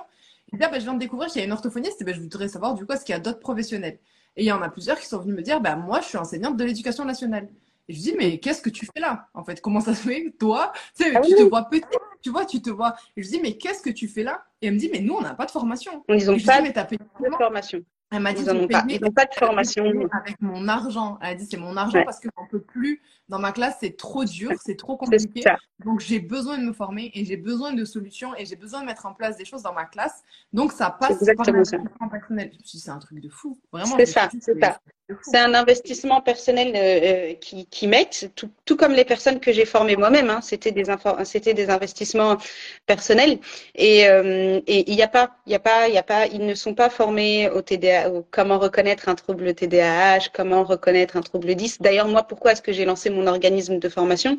[0.53, 2.21] Et là, ben, je viens de découvrir qu'il y a une orthophoniste et ben, je
[2.21, 3.99] voudrais savoir du coup, est-ce qu'il y a d'autres professionnels?
[4.37, 6.19] Et il y en a plusieurs qui sont venus me dire, ben, moi, je suis
[6.19, 7.49] enseignante de l'éducation nationale.
[7.89, 10.33] Et je dis, mais qu'est-ce que tu fais là En fait, comment ça se fait?
[10.39, 11.85] Toi, tu, sais, ah tu te vois petit,
[12.23, 12.95] tu vois, tu te vois.
[13.17, 14.45] Et je dis, mais qu'est-ce que tu fais là?
[14.61, 16.05] Et elle me dit, mais nous, on n'a pas de formation.
[16.09, 17.81] Ils n'ont pas de formation.
[18.11, 19.85] Elle m'a dit, ils n'ont pas, pas, de formation.
[20.13, 21.19] Avec mon argent.
[21.23, 23.03] Elle a dit, c'est mon argent parce que j'en peux plus.
[23.33, 25.42] Dans ma classe, c'est trop dur, c'est trop compliqué.
[25.87, 28.87] Donc, j'ai besoin de me former et j'ai besoin de solutions et j'ai besoin de
[28.87, 30.23] mettre en place des choses dans ma classe.
[30.53, 32.51] Donc, ça passe par l'investissement personnel.
[32.53, 33.59] Je me suis dit, c'est un truc de fou.
[33.73, 33.97] Vraiment.
[33.97, 34.79] C'est ça, c'est ça.
[35.23, 39.53] C'est un investissement personnel euh, euh, qui, qui mettent, tout, tout, comme les personnes que
[39.53, 40.31] j'ai formées moi-même.
[40.31, 40.85] Hein, c'était des
[41.25, 42.38] c'était des investissements
[42.87, 43.38] personnels.
[43.75, 46.45] Et euh, il n'y a pas, il y a pas, il y a pas, ils
[46.47, 51.23] ne sont pas formés au TDA, au comment reconnaître un trouble TDAH, comment reconnaître un
[51.23, 51.83] trouble 10.
[51.83, 54.39] D'ailleurs, moi, pourquoi est-ce que j'ai lancé mon organisme de formation.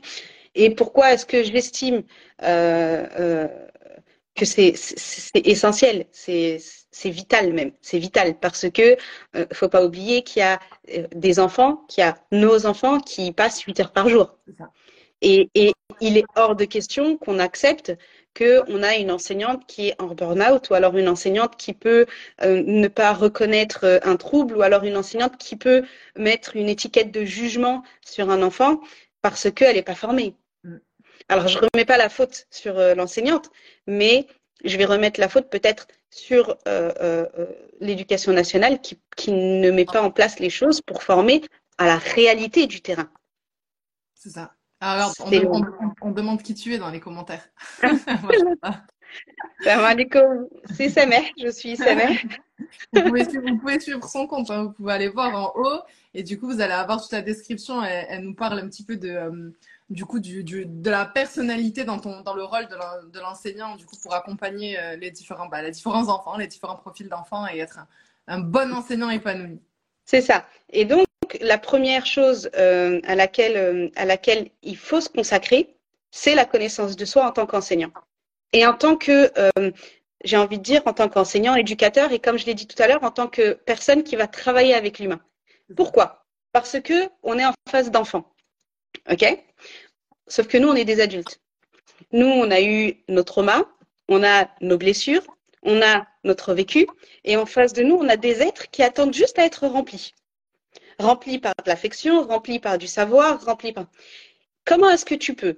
[0.56, 2.04] Et pourquoi est-ce que j'estime
[2.43, 3.48] euh, euh,
[4.36, 4.74] que c'est
[5.36, 6.60] essentiel, c'est
[7.10, 8.39] vital même, c'est vital.
[8.39, 8.98] Parce que
[9.36, 10.60] euh, faut pas oublier qu'il y a
[10.96, 14.36] euh, des enfants, qu'il y a nos enfants qui passent 8 heures par jour.
[15.22, 17.93] Et, et, il est hors de question qu'on accepte
[18.38, 22.06] qu'on a une enseignante qui est en burn-out ou alors une enseignante qui peut
[22.41, 25.84] euh, ne pas reconnaître euh, un trouble ou alors une enseignante qui peut
[26.17, 28.82] mettre une étiquette de jugement sur un enfant
[29.22, 30.36] parce qu'elle n'est pas formée.
[30.63, 30.78] Mm.
[31.30, 33.50] Alors, je ne remets pas la faute sur euh, l'enseignante,
[33.88, 34.28] mais
[34.63, 36.58] je vais remettre la faute peut-être sur
[37.82, 41.41] l'éducation nationale qui, qui ne met pas en place les choses pour former
[41.80, 43.10] à la réalité du terrain.
[44.13, 44.54] C'est ça.
[44.86, 45.13] Alors,
[46.02, 47.48] on, demande qui tu es dans les commentaires.
[50.76, 52.19] c'est Samer, je suis Samer.
[52.91, 53.02] vous,
[53.60, 54.63] pouvez suivre, son compte, hein.
[54.63, 55.80] vous pouvez aller voir en haut
[56.13, 57.82] et du coup vous allez avoir toute la description.
[57.82, 59.52] Elle, nous parle un petit peu de, euh,
[59.89, 63.96] du coup du, de la personnalité dans, ton, dans le rôle de l'enseignant du coup
[64.02, 67.80] pour accompagner euh, les différents, bah, les différents enfants, les différents profils d'enfants et être
[68.28, 69.62] un bon enseignant épanoui.
[70.04, 70.46] C'est ça.
[70.69, 71.06] Et donc
[71.41, 75.76] la première chose euh, à, laquelle, euh, à laquelle il faut se consacrer,
[76.12, 77.91] c'est la connaissance de soi en tant qu'enseignant.
[78.52, 79.72] Et en tant que, euh,
[80.24, 82.88] j'ai envie de dire, en tant qu'enseignant, éducateur, et comme je l'ai dit tout à
[82.88, 85.22] l'heure, en tant que personne qui va travailler avec l'humain.
[85.76, 86.26] Pourquoi?
[86.52, 88.32] Parce que on est en face d'enfants.
[89.12, 89.26] OK?
[90.28, 91.39] Sauf que nous, on est des adultes.
[92.12, 93.63] Nous, on a eu nos traumas,
[94.08, 95.26] on a nos blessures,
[95.63, 96.88] on a notre vécu,
[97.24, 100.13] et en face de nous, on a des êtres qui attendent juste à être remplis
[101.03, 103.85] rempli par de l'affection, rempli par du savoir, rempli par...
[104.65, 105.57] Comment est-ce que tu peux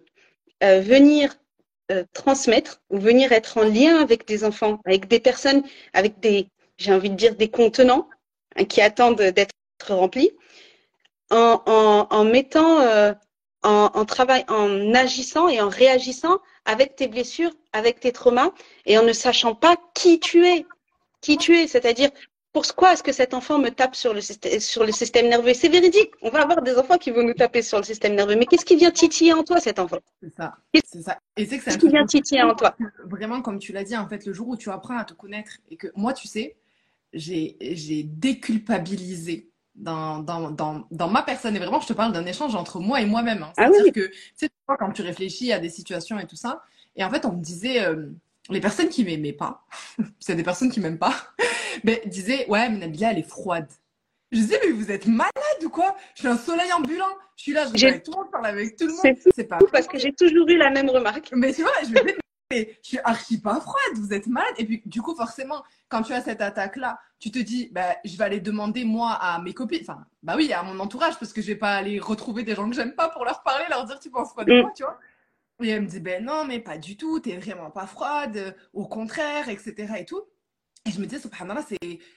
[0.63, 1.35] euh, venir
[1.91, 6.49] euh, transmettre ou venir être en lien avec des enfants, avec des personnes, avec des,
[6.77, 8.09] j'ai envie de dire, des contenants
[8.55, 9.53] hein, qui attendent d'être
[9.87, 10.31] remplis,
[11.29, 13.13] en, mettant, euh,
[13.63, 18.51] en, en, travail, en agissant et en réagissant avec tes blessures, avec tes traumas,
[18.85, 20.65] et en ne sachant pas qui tu es,
[21.21, 22.09] qui tu es, c'est-à-dire
[22.55, 25.53] pourquoi est-ce que cet enfant me tape sur le, sur le système nerveux?
[25.53, 26.11] C'est véridique.
[26.21, 28.37] On va avoir des enfants qui vont nous taper sur le système nerveux.
[28.37, 29.97] Mais qu'est-ce qui vient titiller en toi, cet enfant?
[30.23, 30.55] C'est ça.
[30.73, 31.19] C'est ça.
[31.35, 32.73] Et c'est que Qu'est-ce qui vient titiller en toi?
[33.03, 35.51] Vraiment, comme tu l'as dit, en fait, le jour où tu apprends à te connaître
[35.69, 36.55] et que moi, tu sais,
[37.11, 41.57] j'ai déculpabilisé dans, dans, dans, dans, ma personne.
[41.57, 43.43] Et vraiment, je te parle d'un échange entre moi et moi-même.
[43.43, 43.51] Hein.
[43.57, 46.63] Ah C'est-à-dire que, tu sais, quand tu réfléchis à des situations et tout ça,
[46.95, 48.07] et en fait, on me disait, euh,
[48.49, 49.65] les personnes qui m'aimaient pas,
[50.19, 51.15] c'est des personnes qui m'aiment pas,
[51.83, 53.67] mais disaient ouais mais Nabila elle est froide.
[54.31, 55.31] Je disais mais vous êtes malade
[55.63, 55.95] ou quoi?
[56.15, 57.05] Je suis un soleil ambulant.
[57.37, 59.17] Je suis là, je suis avec tout le monde, parle avec tout le monde.
[59.35, 61.31] C'est pas parce que j'ai toujours eu la même remarque.
[61.33, 62.13] Mais tu vois, je me dis
[62.51, 64.53] mais je suis archi pas froide, vous êtes malade.
[64.57, 67.95] Et puis du coup forcément quand tu as cette attaque là, tu te dis bah
[68.03, 71.33] je vais aller demander moi à mes copines, enfin bah oui à mon entourage parce
[71.33, 73.85] que je vais pas aller retrouver des gens que j'aime pas pour leur parler, leur
[73.85, 74.61] dire tu penses quoi de mm.
[74.61, 74.99] moi, tu vois?
[75.63, 78.87] Et elle me dit, ben non, mais pas du tout, t'es vraiment pas froide, au
[78.87, 79.93] contraire, etc.
[79.97, 80.21] et tout.
[80.85, 81.65] Et je me disais, subhanallah,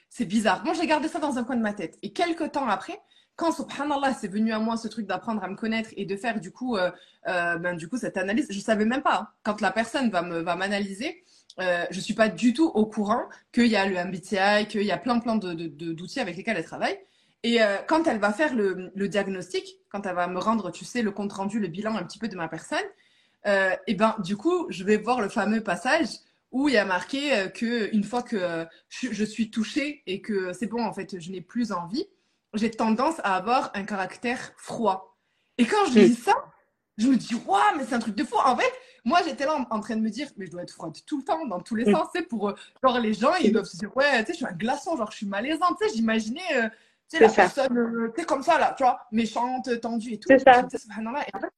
[0.09, 0.63] c'est bizarre.
[0.63, 1.97] Bon, j'ai gardé ça dans un coin de ma tête.
[2.03, 2.99] Et quelques temps après,
[3.35, 6.39] quand, subhanallah, c'est venu à moi ce truc d'apprendre à me connaître et de faire
[6.39, 6.91] du coup, euh,
[7.27, 9.15] euh, ben, du coup cette analyse, je savais même pas.
[9.15, 9.27] Hein.
[9.43, 11.23] Quand la personne va me va m'analyser,
[11.59, 13.23] euh, je suis pas du tout au courant
[13.53, 16.57] qu'il y a le MBTI, qu'il y a plein plein de, de, d'outils avec lesquels
[16.57, 16.97] elle travaille.
[17.43, 20.83] Et euh, quand elle va faire le, le, diagnostic, quand elle va me rendre, tu
[20.83, 22.83] sais, le compte rendu, le bilan un petit peu de ma personne,
[23.47, 26.09] euh, et ben du coup, je vais voir le fameux passage
[26.51, 30.21] où il y a marqué euh, que une fois que je, je suis touchée et
[30.21, 32.05] que c'est bon, en fait, je n'ai plus envie,
[32.53, 35.17] j'ai tendance à avoir un caractère froid.
[35.57, 36.33] Et quand je lis ça,
[36.97, 38.35] je me dis, waouh, mais c'est un truc de fou.
[38.43, 38.71] En fait,
[39.05, 41.23] moi, j'étais là en, train de me dire, mais je dois être froide tout le
[41.23, 42.07] temps, dans tous les sens.
[42.13, 44.45] C'est pour, euh, genre, les gens, ils doivent se dire, ouais, tu sais, je suis
[44.45, 45.77] un glaçon, genre, je suis malaisante.
[45.79, 46.69] Tu sais, j'imaginais, euh,
[47.09, 50.19] tu sais, la personne, euh, tu sais, comme ça, là, tu vois, méchante, tendue et
[50.19, 50.27] tout.
[50.29, 50.59] C'est ça.
[50.59, 51.51] Et en fait,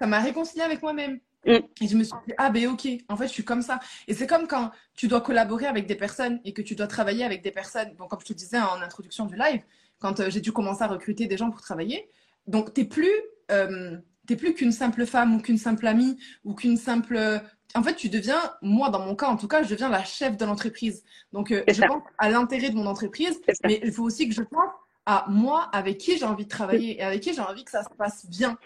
[0.00, 1.20] ça m'a réconcilié avec moi-même.
[1.46, 1.58] Mm.
[1.80, 3.80] Et je me suis dit, ah ben ok, en fait, je suis comme ça.
[4.06, 7.24] Et c'est comme quand tu dois collaborer avec des personnes et que tu dois travailler
[7.24, 7.94] avec des personnes.
[7.96, 9.62] Donc, comme je te disais en introduction du live,
[9.98, 12.08] quand euh, j'ai dû commencer à recruter des gens pour travailler.
[12.46, 13.12] Donc, tu n'es plus,
[13.50, 13.96] euh,
[14.26, 17.40] plus qu'une simple femme ou qu'une simple amie ou qu'une simple.
[17.74, 20.36] En fait, tu deviens, moi, dans mon cas, en tout cas, je deviens la chef
[20.36, 21.04] de l'entreprise.
[21.32, 24.42] Donc, euh, je pense à l'intérêt de mon entreprise, mais il faut aussi que je
[24.42, 24.70] pense
[25.04, 27.82] à moi, avec qui j'ai envie de travailler et avec qui j'ai envie que ça
[27.82, 28.58] se passe bien.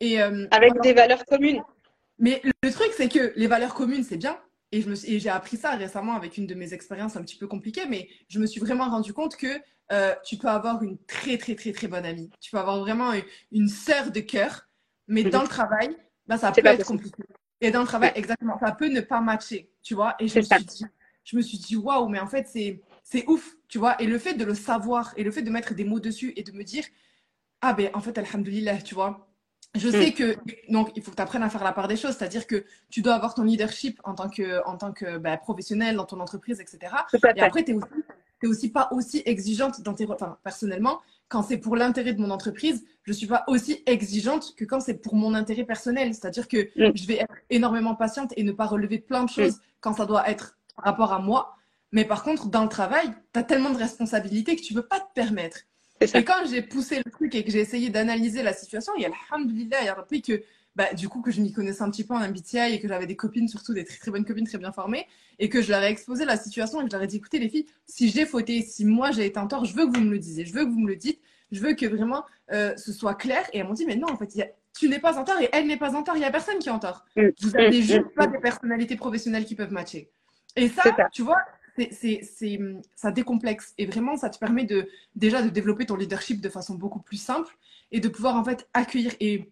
[0.00, 1.62] Et, avec des valeurs communes.
[2.18, 4.38] Mais le truc, c'est que les valeurs communes, c'est bien,
[4.72, 8.08] et j'ai appris ça récemment avec une de mes expériences un petit peu compliquées, mais
[8.28, 9.60] je me suis vraiment rendu compte que
[9.92, 12.30] euh, tu peux avoir une très, très, très, très bonne amie.
[12.40, 13.12] Tu peux avoir vraiment
[13.52, 14.66] une, sœur de cœur,
[15.06, 15.96] mais dans le travail,
[16.26, 17.22] bah, ça peut être compliqué.
[17.60, 20.16] Et dans le travail, exactement, ça peut ne pas matcher, tu vois.
[20.18, 20.84] Et je me, suis dit,
[21.24, 24.00] je me suis dit, waouh, mais en fait, c'est ouf, tu vois.
[24.02, 26.42] Et le fait de le savoir et le fait de mettre des mots dessus et
[26.42, 26.84] de me dire,
[27.60, 29.33] ah ben, en fait, alhamdoulilah, tu vois
[29.74, 30.12] je sais mm.
[30.12, 30.36] que
[30.72, 33.02] donc il faut que tu apprennes à faire la part des choses, c'est-à-dire que tu
[33.02, 36.60] dois avoir ton leadership en tant que en tant que bah, professionnel dans ton entreprise,
[36.60, 36.94] etc.
[37.36, 37.86] Et après, tu es aussi,
[38.44, 42.84] aussi pas aussi exigeante dans tes enfin personnellement quand c'est pour l'intérêt de mon entreprise,
[43.02, 46.92] je suis pas aussi exigeante que quand c'est pour mon intérêt personnel, c'est-à-dire que mm.
[46.94, 49.60] je vais être énormément patiente et ne pas relever plein de choses mm.
[49.80, 51.56] quand ça doit être par rapport à moi.
[51.92, 55.00] Mais par contre, dans le travail, tu as tellement de responsabilités que tu peux pas
[55.00, 55.58] te permettre.
[56.14, 59.06] Et quand j'ai poussé le truc et que j'ai essayé d'analyser la situation, il y
[59.06, 60.42] a alhamdoulilah, il y a rappelé que
[60.76, 63.06] bah, du coup que je m'y connaissais un petit peu en MBTI et que j'avais
[63.06, 65.06] des copines, surtout des très, très bonnes copines très bien formées,
[65.38, 67.38] et que je leur ai exposé la situation et que je leur ai dit écoutez
[67.38, 70.04] les filles, si j'ai fauté, si moi j'ai été en tort, je veux que vous
[70.04, 71.20] me le disiez, je veux que vous me le dites,
[71.52, 73.48] je veux que vraiment euh, ce soit clair.
[73.52, 74.28] Et elles m'ont dit mais non, en fait,
[74.76, 76.58] tu n'es pas en tort et elle n'est pas en tort, il n'y a personne
[76.58, 77.04] qui est en tort.
[77.16, 77.28] Mm.
[77.40, 77.82] Vous avez mm.
[77.82, 80.10] juste pas des personnalités professionnelles qui peuvent matcher.
[80.56, 81.38] Et ça, tu vois,
[81.76, 82.20] c'est,
[82.94, 86.74] ça décomplexe et vraiment ça te permet de déjà de développer ton leadership de façon
[86.74, 87.56] beaucoup plus simple
[87.90, 89.50] et de pouvoir en fait accueillir et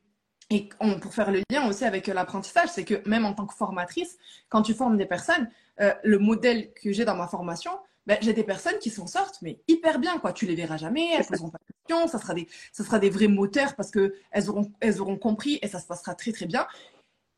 [0.50, 0.68] et
[1.00, 4.18] pour faire le lien aussi avec l'apprentissage, c'est que même en tant que formatrice,
[4.50, 5.48] quand tu formes des personnes,
[5.80, 7.70] euh, le modèle que j'ai dans ma formation,
[8.06, 10.32] ben, j'ai des personnes qui s'en sortent, mais hyper bien, quoi.
[10.32, 13.08] Tu les verras jamais, elles poseront pas de questions, ça sera des, ça sera des
[13.08, 16.46] vrais moteurs parce que elles auront, elles auront compris et ça se passera très très
[16.46, 16.66] bien.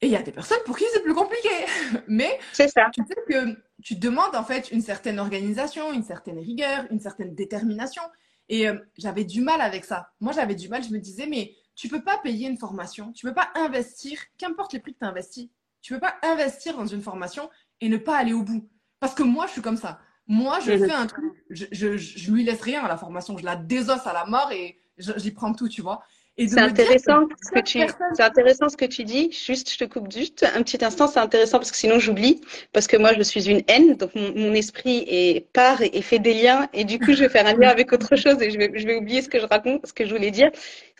[0.04, 1.48] Et il y a des personnes pour qui c'est plus compliqué.
[2.08, 2.90] Mais ça.
[2.92, 7.34] tu sais que tu demandes en fait une certaine organisation, une certaine rigueur, une certaine
[7.34, 8.02] détermination.
[8.50, 10.10] Et euh, j'avais du mal avec ça.
[10.20, 10.84] Moi, j'avais du mal.
[10.84, 14.74] Je me disais, mais tu peux pas payer une formation, tu peux pas investir, qu'importe
[14.74, 15.48] les prix que tu investis,
[15.80, 17.48] tu peux pas investir dans une formation
[17.80, 18.68] et ne pas aller au bout.
[19.00, 20.00] Parce que moi, je suis comme ça.
[20.26, 23.44] Moi, je fais un truc, je, je, je, lui laisse rien à la formation, je
[23.44, 26.02] la désosse à la mort et j'y prends tout, tu vois.
[26.36, 27.80] C'est intéressant, ce que tu,
[28.14, 29.30] c'est intéressant ce que tu dis.
[29.30, 31.06] Juste, je te coupe juste un petit instant.
[31.06, 32.40] C'est intéressant parce que sinon j'oublie.
[32.72, 33.94] Parce que moi, je suis une haine.
[33.94, 36.68] Donc, mon, esprit est part et, fait des liens.
[36.72, 38.84] Et du coup, je vais faire un lien avec autre chose et je vais, je
[38.84, 40.50] vais oublier ce que je raconte, ce que je voulais dire.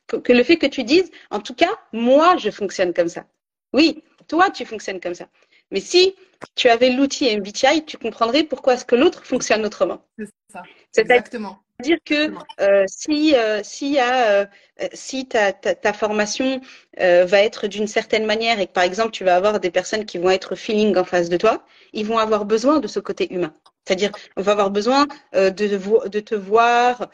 [0.07, 3.25] Que, que le fait que tu dises, en tout cas, moi, je fonctionne comme ça.
[3.73, 5.27] Oui, toi, tu fonctionnes comme ça.
[5.73, 6.14] Mais si
[6.55, 10.05] tu avais l'outil MBTI, tu comprendrais pourquoi est-ce que l'autre fonctionne autrement.
[10.16, 10.62] C'est ça.
[10.97, 11.63] Exactement.
[11.80, 14.46] C'est-à-dire que euh, si, euh, euh,
[14.92, 16.60] si ta, formation
[16.96, 20.18] va être d'une certaine manière et que par exemple tu vas avoir des personnes qui
[20.18, 23.52] vont être feeling en face de toi, ils vont avoir besoin de ce côté humain.
[23.84, 27.10] C'est-à-dire, on va avoir besoin de, te voir,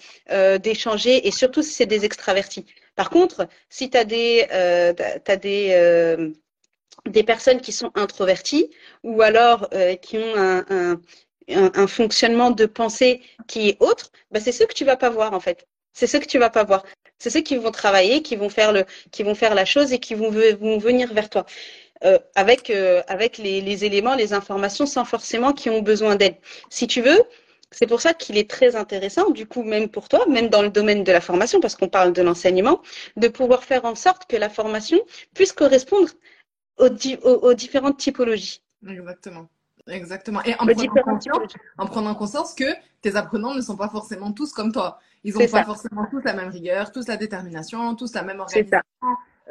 [0.62, 2.64] d'échanger, et surtout si c'est des extravertis.
[2.94, 6.32] Par contre, si tu as des, as des,
[7.06, 8.70] des personnes qui sont introverties
[9.02, 9.68] ou alors
[10.00, 11.00] qui ont un,
[11.54, 15.32] un, fonctionnement de pensée qui est autre, bah, c'est ceux que tu vas pas voir
[15.32, 15.66] en fait.
[15.92, 16.84] C'est ceux que tu vas pas voir.
[17.18, 19.98] C'est ceux qui vont travailler, qui vont faire le, qui vont faire la chose et
[19.98, 21.46] qui vont, venir vers toi.
[22.04, 23.02] Euh, avec euh,
[23.38, 26.36] les, éléments, les informations, sans forcément qu'ils ont besoin d'aide.
[26.70, 27.22] Si tu veux,
[27.70, 30.70] c'est pour ça qu'il est très intéressant, du coup, même pour toi, même dans le
[30.70, 32.80] domaine de la formation, parce qu'on parle de l'enseignement,
[33.16, 35.00] de pouvoir faire en sorte que la formation
[35.34, 36.08] puisse correspondre
[36.78, 38.62] aux différentes typologies.
[38.88, 39.46] Exactement.
[39.86, 40.42] Exactement.
[40.44, 42.64] Et en prenant, conscience, en prenant, conscience, que
[43.02, 45.00] tes apprenants ne sont pas forcément tous comme toi.
[45.24, 48.80] Ils n'ont pas forcément tous la même rigueur, tous la détermination, tous la même organisation,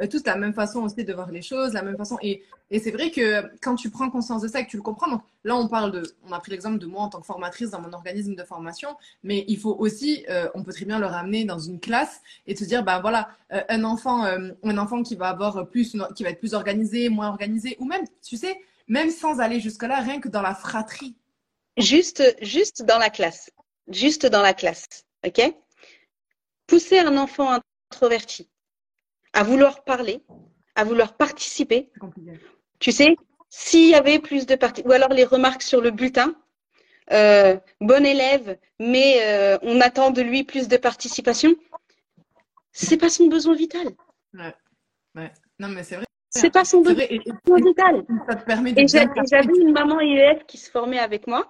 [0.00, 2.18] euh, tous la même façon aussi de voir les choses, la même façon.
[2.22, 4.82] Et, et c'est vrai que quand tu prends conscience de ça et que tu le
[4.82, 7.26] comprends, donc là on parle de, on a pris l'exemple de moi en tant que
[7.26, 10.98] formatrice dans mon organisme de formation, mais il faut aussi, euh, on peut très bien
[10.98, 15.02] le ramener dans une classe et te dire, bah voilà, euh, un enfant, un enfant
[15.02, 18.56] qui va avoir plus, qui va être plus organisé, moins organisé, ou même, tu sais,
[18.90, 21.16] même sans aller jusque-là, rien que dans la fratrie.
[21.76, 23.50] Juste, juste dans la classe,
[23.88, 25.54] juste dans la classe, ok?
[26.66, 27.58] Pousser un enfant
[27.92, 28.50] introverti
[29.32, 30.22] à vouloir parler,
[30.74, 31.90] à vouloir participer.
[32.80, 33.16] Tu sais,
[33.48, 36.34] s'il y avait plus de parties, ou alors les remarques sur le bulletin,
[37.12, 41.54] euh, bon élève, mais euh, on attend de lui plus de participation.
[42.72, 43.86] C'est pas son besoin vital.
[44.34, 44.54] Ouais,
[45.14, 45.32] ouais.
[45.60, 46.06] Non, mais c'est vrai.
[46.30, 46.84] C'est pas son.
[46.84, 51.46] Ça te permet de et j'avais une maman IEF qui se formait avec moi.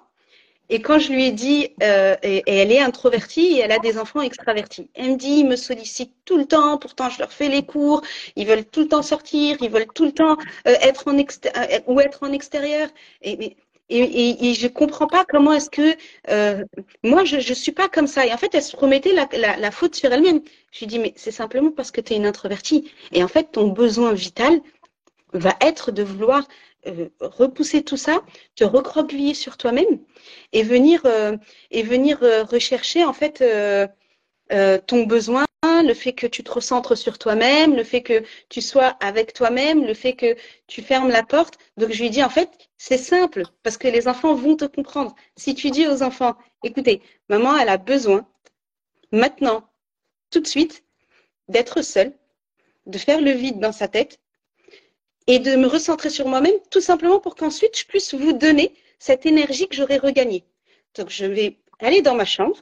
[0.73, 3.99] Et quand je lui ai dit, euh, et, elle est introvertie et elle a des
[3.99, 7.49] enfants extravertis, elle me dit, ils me sollicitent tout le temps, pourtant je leur fais
[7.49, 8.03] les cours,
[8.37, 10.37] ils veulent tout le temps sortir, ils veulent tout le temps
[10.69, 12.89] euh, être en euh, ou être en extérieur.
[13.21, 13.57] Et,
[13.89, 15.97] et, et, je comprends pas comment est-ce que
[16.31, 16.65] euh,
[17.03, 18.25] moi je je suis pas comme ça.
[18.25, 20.41] Et en fait, elle se remettait la, la, la faute sur elle-même.
[20.71, 22.91] Je lui dis mais c'est simplement parce que tu es une introvertie.
[23.13, 24.61] Et en fait, ton besoin vital
[25.33, 26.47] va être de vouloir
[26.87, 28.23] euh, repousser tout ça,
[28.57, 30.01] te recroqueviller sur toi-même
[30.53, 31.37] et venir, euh,
[31.71, 33.45] et venir euh, rechercher en fait
[34.87, 38.97] ton besoin, le fait que tu te recentres sur toi-même, le fait que tu sois
[39.01, 41.59] avec toi-même, le fait que tu fermes la porte.
[41.77, 45.15] Donc je lui dis en fait, c'est simple parce que les enfants vont te comprendre.
[45.37, 48.27] Si tu dis aux enfants, écoutez, maman, elle a besoin
[49.13, 49.70] maintenant,
[50.31, 50.85] tout de suite,
[51.49, 52.13] d'être seule,
[52.87, 54.21] de faire le vide dans sa tête
[55.27, 59.27] et de me recentrer sur moi-même, tout simplement pour qu'ensuite je puisse vous donner cette
[59.27, 60.45] énergie que j'aurais regagnée.
[60.95, 62.59] Donc je vais aller dans ma chambre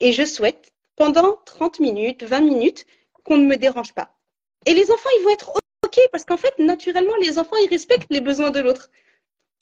[0.00, 2.86] et je souhaite pendant 30 minutes, 20 minutes
[3.24, 4.14] qu'on ne me dérange pas.
[4.66, 8.10] Et les enfants, ils vont être OK parce qu'en fait, naturellement, les enfants, ils respectent
[8.10, 8.90] les besoins de l'autre.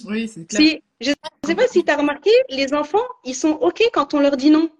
[0.04, 0.78] Oui, c'est clair.
[1.00, 1.14] je ne
[1.46, 4.50] sais pas si tu as remarqué, les enfants, ils sont OK quand on leur dit
[4.50, 4.70] non.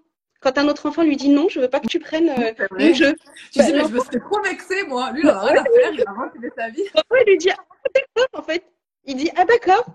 [0.41, 2.93] Quand un autre enfant lui dit non, je veux pas que tu prennes euh, mon
[2.93, 3.13] jeu.
[3.51, 5.11] Tu bah, sais, mais je me serais trop vexée, moi.
[5.11, 6.83] Lui, il a rien à faire, il a inventé sa vie.
[6.93, 8.65] il lui dit, ah, d'accord, en fait.
[9.05, 9.85] Il dit, ah, d'accord,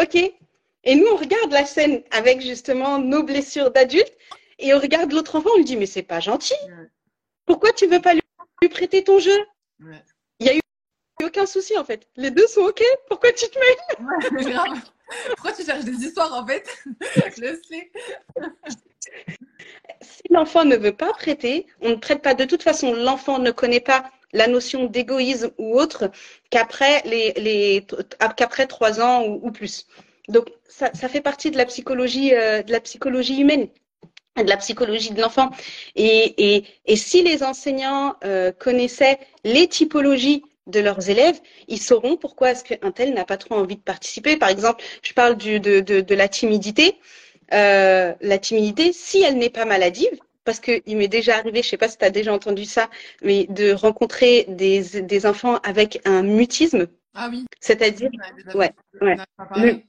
[0.00, 0.16] ok.
[0.84, 4.16] Et nous, on regarde la scène avec justement nos blessures d'adultes
[4.58, 6.54] et on regarde l'autre enfant, on lui dit, mais c'est pas gentil.
[7.44, 8.22] Pourquoi tu veux pas lui,
[8.70, 9.38] prêter ton jeu?
[10.38, 10.60] Il y a eu
[11.22, 12.08] aucun souci en fait.
[12.16, 12.82] Les deux sont ok.
[13.08, 14.80] Pourquoi tu te mêles ouais.
[15.34, 16.66] Pourquoi tu cherches des histoires en fait?
[17.36, 17.90] Je le sais
[20.30, 22.34] l'enfant ne veut pas prêter, on ne prête pas.
[22.34, 26.10] De toute façon, l'enfant ne connaît pas la notion d'égoïsme ou autre
[26.50, 27.02] qu'après
[28.68, 29.86] trois ans ou, plus.
[30.28, 33.68] Donc ça, fait partie de la psychologie euh, de la psychologie humaine
[34.36, 35.50] de la psychologie de l'enfant.
[35.96, 36.64] Et,
[36.94, 41.38] si les enseignants euh, connaissaient les typologies de leurs élèves,
[41.68, 44.36] ils sauront pourquoi est-ce qu'un tel n'a pas trop envie de participer.
[44.36, 46.96] Par exemple, je parle de la timidité.
[47.52, 51.70] Euh, la timidité, si elle n'est pas maladive, parce qu'il m'est déjà arrivé, je ne
[51.70, 52.88] sais pas si tu as déjà entendu ça,
[53.22, 56.86] mais de rencontrer des, des enfants avec un mutisme.
[57.14, 57.44] Ah oui.
[57.60, 58.10] C'est-à-dire,
[58.54, 59.16] ouais, ouais.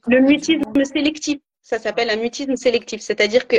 [0.08, 3.00] Le, mutisme sélectif, ça s'appelle un mutisme sélectif.
[3.00, 3.56] C'est-à-dire que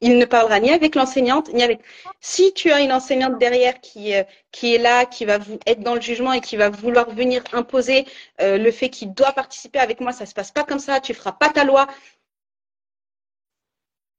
[0.00, 1.80] il ne parlera ni avec l'enseignante, ni avec.
[2.20, 5.80] Si tu as une enseignante derrière qui, euh, qui est là, qui va vous être
[5.80, 8.04] dans le jugement et qui va vouloir venir imposer
[8.40, 11.14] euh, le fait qu'il doit participer avec moi, ça se passe pas comme ça, tu
[11.14, 11.86] feras pas ta loi,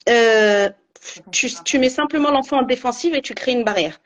[0.09, 0.69] euh,
[1.31, 3.99] tu, mets simplement l'enfant en défensive et tu crées une barrière.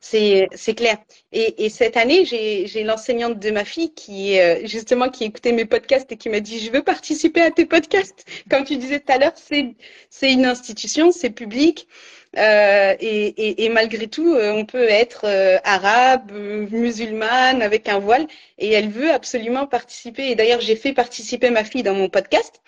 [0.00, 0.96] C'est clair.
[1.32, 5.64] Et, et, cette année, j'ai l'enseignante de ma fille qui, euh, justement, qui écoutait mes
[5.64, 8.24] podcasts et qui m'a dit, je veux participer à tes podcasts.
[8.48, 11.88] Comme tu disais tout à l'heure, c'est une institution, c'est public.
[12.36, 15.26] Euh, et, et, et, malgré tout, on peut être
[15.64, 20.30] arabe, musulmane, avec un voile, et elle veut absolument participer.
[20.30, 22.62] Et d'ailleurs, j'ai fait participer ma fille dans mon podcast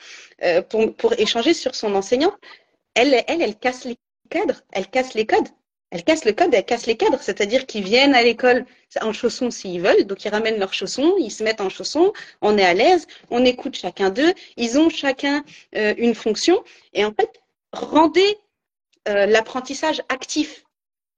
[0.68, 2.32] pour, pour échanger sur son enseignant
[2.94, 3.96] elle, elle, casse les
[4.28, 5.48] cadres, elle casse les codes.
[5.90, 8.64] Elle casse le code, elle casse les cadres, c'est-à-dire qu'ils viennent à l'école
[9.00, 12.56] en chaussons s'ils veulent, donc ils ramènent leurs chaussons, ils se mettent en chaussons, on
[12.58, 15.42] est à l'aise, on écoute chacun d'eux, ils ont chacun
[15.74, 17.40] euh, une fonction, et en fait,
[17.72, 18.38] rendez
[19.08, 20.64] euh, l'apprentissage actif,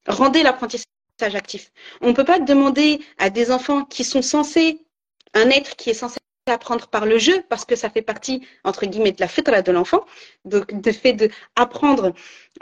[0.06, 0.86] rendez l'apprentissage
[1.20, 1.70] actif.
[2.00, 4.86] On ne peut pas demander à des enfants qui sont censés,
[5.34, 6.18] un être qui est censé
[6.50, 9.72] apprendre par le jeu parce que ça fait partie entre guillemets de la fitra de
[9.72, 10.04] l'enfant.
[10.44, 12.12] Donc de fait de apprendre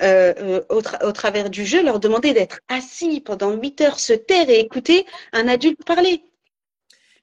[0.02, 4.12] euh, euh, au, au, travers du jeu leur demander d'être assis pendant huit heures se
[4.12, 6.22] taire et écouter un adulte parler.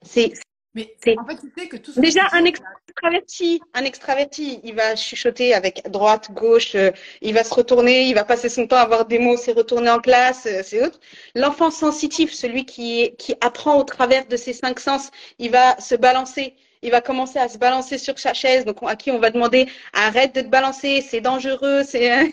[0.01, 0.33] C'est
[0.77, 5.55] Mais en fait, tu sais que tout Déjà, un extraverti, un extraverti, il va chuchoter
[5.55, 9.05] avec droite, gauche, euh, il va se retourner, il va passer son temps à avoir
[9.05, 10.99] des mots, c'est retourner en classe, euh, c'est autre.
[11.33, 15.09] L'enfant sensitif, celui qui, qui apprend au travers de ses cinq sens,
[15.39, 16.53] il va se balancer
[16.83, 19.67] il va commencer à se balancer sur sa chaise, donc à qui on va demander
[19.93, 22.31] arrête de te balancer, c'est dangereux, c'est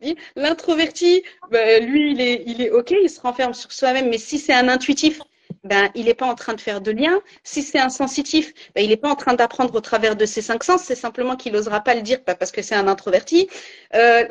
[0.36, 4.38] l'introverti, ben, lui il est il est ok, il se renferme sur soi-même, mais si
[4.38, 5.20] c'est un intuitif,
[5.64, 7.20] ben, il n'est pas en train de faire de lien.
[7.44, 10.42] Si c'est un sensitif, ben, il n'est pas en train d'apprendre au travers de ses
[10.42, 10.82] cinq sens.
[10.84, 13.48] C'est simplement qu'il n'osera pas le dire parce que c'est un introverti.
[13.94, 14.24] Euh,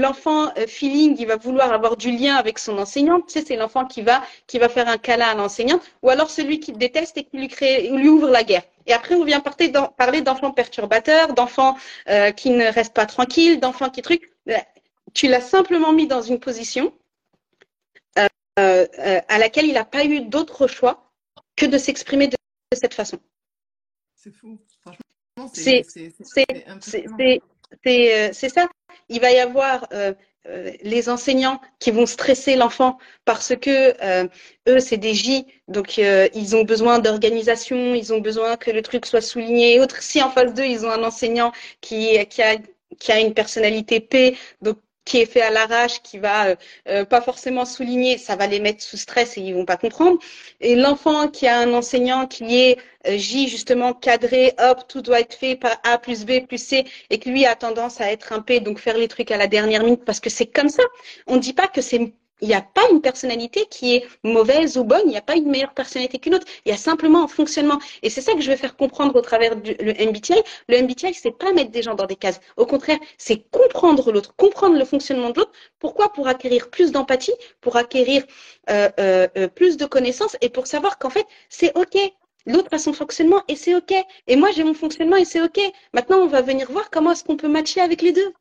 [0.00, 3.22] l'enfant euh, feeling, il va vouloir avoir du lien avec son enseignant.
[3.28, 6.72] C'est l'enfant qui va qui va faire un câlin à l'enseignant, ou alors celui qui
[6.72, 8.62] déteste et qui lui crée, lui ouvre la guerre.
[8.86, 11.76] Et après, on vient parler d'enfants perturbateurs, d'enfants
[12.08, 14.32] euh, qui ne restent pas tranquilles, d'enfants qui truc.
[14.46, 14.60] Ben,
[15.14, 16.92] tu l'as simplement mis dans une position
[18.60, 21.10] euh, euh, à laquelle il n'a pas eu d'autre choix
[21.56, 22.36] que de s'exprimer de,
[22.74, 23.18] cette façon.
[24.14, 24.58] C'est fou.
[24.82, 25.82] Franchement, c'est
[28.32, 28.68] c'est ça.
[29.08, 30.12] Il va y avoir euh,
[30.82, 33.94] les enseignants qui vont stresser l'enfant parce que
[34.68, 39.06] eux, c'est des J, donc ils ont besoin d'organisation, ils ont besoin que le truc
[39.06, 40.02] soit souligné et autres.
[40.02, 42.56] Si en face d'eux, ils ont un enseignant qui, qui, a,
[42.98, 44.78] qui a une personnalité P, donc
[45.10, 46.56] qui est fait à l'arrache, qui va euh,
[46.88, 50.18] euh, pas forcément souligner, ça va les mettre sous stress et ils vont pas comprendre.
[50.60, 55.18] Et l'enfant qui a un enseignant qui est euh, J justement cadré, hop, tout doit
[55.18, 58.32] être fait par A plus B plus C, et que lui a tendance à être
[58.32, 60.84] un P, donc faire les trucs à la dernière minute parce que c'est comme ça.
[61.26, 64.84] On dit pas que c'est il n'y a pas une personnalité qui est mauvaise ou
[64.84, 67.28] bonne, il n'y a pas une meilleure personnalité qu'une autre, il y a simplement un
[67.28, 67.78] fonctionnement.
[68.02, 70.42] Et c'est ça que je vais faire comprendre au travers du le MBTI.
[70.68, 72.40] Le MBTI, c'est pas mettre des gens dans des cases.
[72.56, 75.52] Au contraire, c'est comprendre l'autre, comprendre le fonctionnement de l'autre.
[75.78, 76.12] Pourquoi?
[76.12, 78.24] Pour acquérir plus d'empathie, pour acquérir
[78.70, 81.96] euh, euh, euh, plus de connaissances et pour savoir qu'en fait, c'est OK.
[82.46, 83.92] L'autre a son fonctionnement et c'est OK.
[84.26, 85.60] Et moi, j'ai mon fonctionnement et c'est OK.
[85.92, 88.32] Maintenant, on va venir voir comment est-ce qu'on peut matcher avec les deux.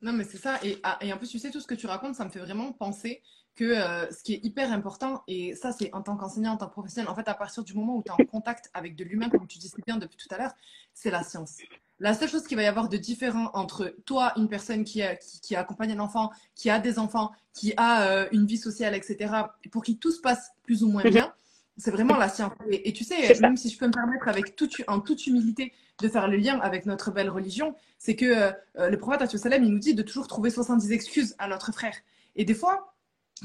[0.00, 0.58] Non, mais c'est ça.
[0.62, 2.38] Et, ah, et, en plus, tu sais, tout ce que tu racontes, ça me fait
[2.38, 3.22] vraiment penser
[3.56, 6.68] que euh, ce qui est hyper important, et ça, c'est en tant qu'enseignant, en tant
[6.68, 9.02] que professionnel, en fait, à partir du moment où tu es en contact avec de
[9.02, 10.52] l'humain, comme tu disais bien depuis tout à l'heure,
[10.94, 11.56] c'est la science.
[11.98, 15.02] La seule chose qu'il va y avoir de différent entre toi, une personne qui,
[15.42, 19.32] qui, accompagne un enfant, qui a des enfants, qui a euh, une vie sociale, etc.,
[19.72, 21.34] pour qui tout se passe plus ou moins bien,
[21.78, 22.52] c'est vraiment la science.
[22.70, 26.08] Et, tu sais, même si je peux me permettre avec toute, en toute humilité de
[26.08, 29.78] faire le lien avec notre belle religion, c'est que euh, le prophète Salem, il nous
[29.78, 31.94] dit de toujours trouver 70 excuses à notre frère.
[32.36, 32.94] Et des fois,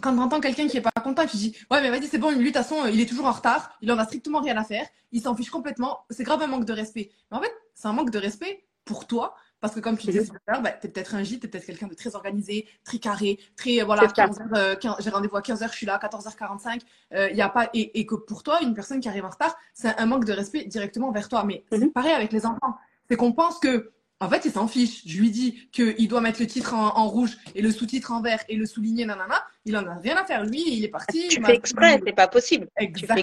[0.01, 2.31] quand on entend quelqu'un qui est pas content, qui dit ouais mais vas-y c'est bon,
[2.31, 4.63] lui de toute façon il est toujours en retard, il en a strictement rien à
[4.63, 7.11] faire, il s'en fiche complètement, c'est grave un manque de respect.
[7.31, 10.25] Mais en fait c'est un manque de respect pour toi parce que comme tu disais
[10.25, 12.17] tout à l'heure, bah, tu es peut-être un J, tu es peut-être quelqu'un de très
[12.17, 16.81] organisé, très carré, très voilà, 15 euh, j'ai rendez-vous à 15h, je suis là, 14h45,
[17.13, 19.55] euh, y a pas et, et, que pour toi une personne qui arrive en retard,
[19.73, 21.45] c'est un manque de respect directement vers toi.
[21.45, 21.93] Mais c'est mhm.
[21.93, 22.75] pareil avec les enfants,
[23.09, 25.01] c'est qu'on pense que en fait, il s'en fiche.
[25.05, 28.43] Je lui dis qu'il doit mettre le titre en, rouge et le sous-titre en vert
[28.49, 29.45] et le souligner, nanana.
[29.63, 30.43] Il en a rien à faire.
[30.43, 31.29] Lui, il est parti.
[31.29, 32.67] Tu fais exprès, c'est pas possible.
[32.77, 33.15] Exactement.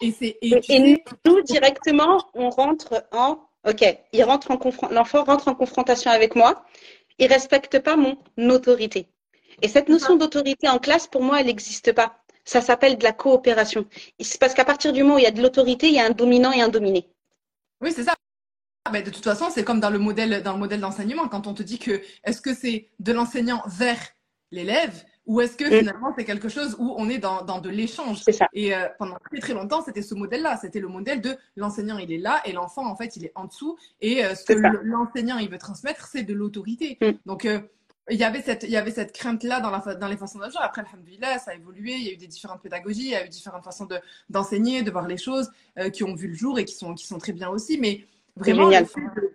[0.00, 0.36] Tu fais exprès.
[0.40, 3.40] Et, et, nous, directement, on rentre en.
[3.66, 4.58] Ok, il rentre en
[4.90, 6.64] l'enfant rentre en confrontation avec moi.
[7.18, 8.18] Il respecte pas mon
[8.50, 9.08] autorité.
[9.62, 12.18] Et cette notion d'autorité en classe, pour moi, elle n'existe pas.
[12.44, 13.86] Ça s'appelle de la coopération.
[14.20, 16.04] C'est parce qu'à partir du moment où il y a de l'autorité, il y a
[16.04, 17.08] un dominant et un dominé.
[17.80, 18.14] Oui, c'est ça.
[18.84, 21.54] Ah, de toute façon, c'est comme dans le modèle dans le modèle d'enseignement, quand on
[21.54, 23.98] te dit que est-ce que c'est de l'enseignant vers
[24.50, 28.22] l'élève ou est-ce que finalement c'est quelque chose où on est dans, dans de l'échange
[28.52, 30.58] Et euh, pendant très très longtemps, c'était ce modèle-là.
[30.60, 33.46] C'était le modèle de l'enseignant, il est là et l'enfant, en fait, il est en
[33.46, 33.76] dessous.
[34.00, 34.52] Et euh, ce que
[34.82, 36.98] l'enseignant, il veut transmettre, c'est de l'autorité.
[37.00, 37.10] Mm.
[37.26, 37.60] Donc, euh,
[38.10, 40.60] il y avait cette, il y avait cette crainte-là dans, la, dans les façons d'agir.
[40.62, 41.92] Après, alhamdoulilah, ça a évolué.
[41.92, 43.96] Il y a eu des différentes pédagogies, il y a eu différentes façons de,
[44.28, 45.50] d'enseigner, de voir les choses
[45.94, 47.78] qui ont vu le jour et qui sont, qui sont très bien aussi.
[47.78, 48.06] Mais
[48.36, 48.68] Vraiment,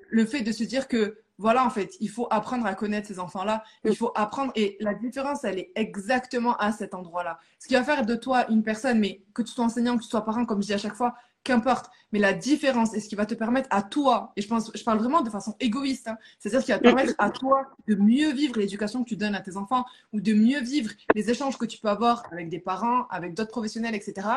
[0.10, 3.18] le fait, de, se dire que, voilà, en fait, il faut apprendre à connaître ces
[3.18, 3.64] enfants-là.
[3.86, 4.52] Il faut apprendre.
[4.56, 7.40] Et la différence, elle est exactement à cet endroit-là.
[7.60, 10.10] Ce qui va faire de toi une personne, mais que tu sois enseignant, que tu
[10.10, 11.16] sois parent, comme je dis à chaque fois,
[11.46, 11.90] qu'importe.
[12.12, 14.84] Mais la différence et ce qui va te permettre à toi, et je pense, je
[14.84, 17.96] parle vraiment de façon égoïste, hein, c'est-à-dire ce qui va te permettre à toi de
[17.96, 21.58] mieux vivre l'éducation que tu donnes à tes enfants ou de mieux vivre les échanges
[21.58, 24.28] que tu peux avoir avec des parents, avec d'autres professionnels, etc.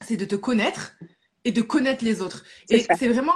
[0.00, 0.94] C'est de te connaître
[1.44, 2.44] et de connaître les autres.
[2.70, 3.34] Et c'est vraiment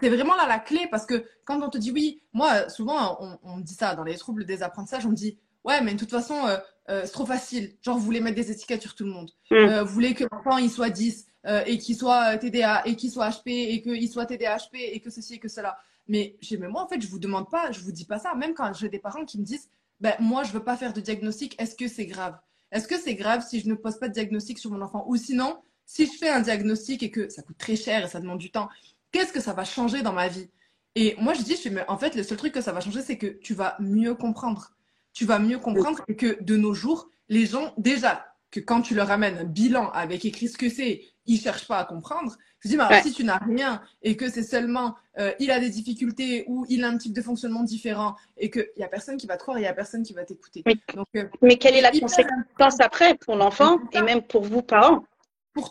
[0.00, 3.56] c'est vraiment là la clé parce que quand on te dit oui, moi, souvent, on,
[3.56, 6.10] me dit ça dans les troubles des apprentissages, on me dit ouais, mais de toute
[6.10, 7.74] façon, euh, euh, c'est trop facile.
[7.82, 9.30] Genre, vous voulez mettre des étiquettes sur tout le monde.
[9.50, 9.54] Mm.
[9.54, 11.26] Euh, vous voulez que l'enfant, il soit 10
[11.64, 15.34] et qu'il soit TDA et qu'il soit HP et qu'il soit TDAHP et que ceci
[15.34, 15.78] et que cela.
[16.06, 16.36] Mais,
[16.68, 18.34] moi, en fait, je vous demande pas, je vous dis pas ça.
[18.34, 21.00] Même quand j'ai des parents qui me disent ben, moi, je veux pas faire de
[21.00, 22.38] diagnostic, est-ce que c'est grave?
[22.70, 25.04] Est-ce que c'est grave si je ne pose pas de diagnostic sur mon enfant?
[25.06, 25.56] Ou sinon,
[25.88, 28.50] si je fais un diagnostic et que ça coûte très cher et ça demande du
[28.50, 28.68] temps,
[29.10, 30.50] qu'est-ce que ça va changer dans ma vie?
[30.94, 33.00] Et moi, je dis, je mais en fait, le seul truc que ça va changer,
[33.00, 34.72] c'est que tu vas mieux comprendre.
[35.14, 38.94] Tu vas mieux comprendre et que de nos jours, les gens, déjà, que quand tu
[38.94, 42.36] leur amènes un bilan avec écrit ce que c'est, ils cherchent pas à comprendre.
[42.60, 45.58] Je dis, mais alors, si tu n'as rien et que c'est seulement euh, il a
[45.58, 49.16] des difficultés ou il a un type de fonctionnement différent et qu'il n'y a personne
[49.16, 50.62] qui va te croire, il n'y a personne qui va t'écouter.
[50.66, 50.76] Mais,
[51.16, 55.04] euh, mais, quelle est la conséquence après pour l'enfant et même pour vous, parents?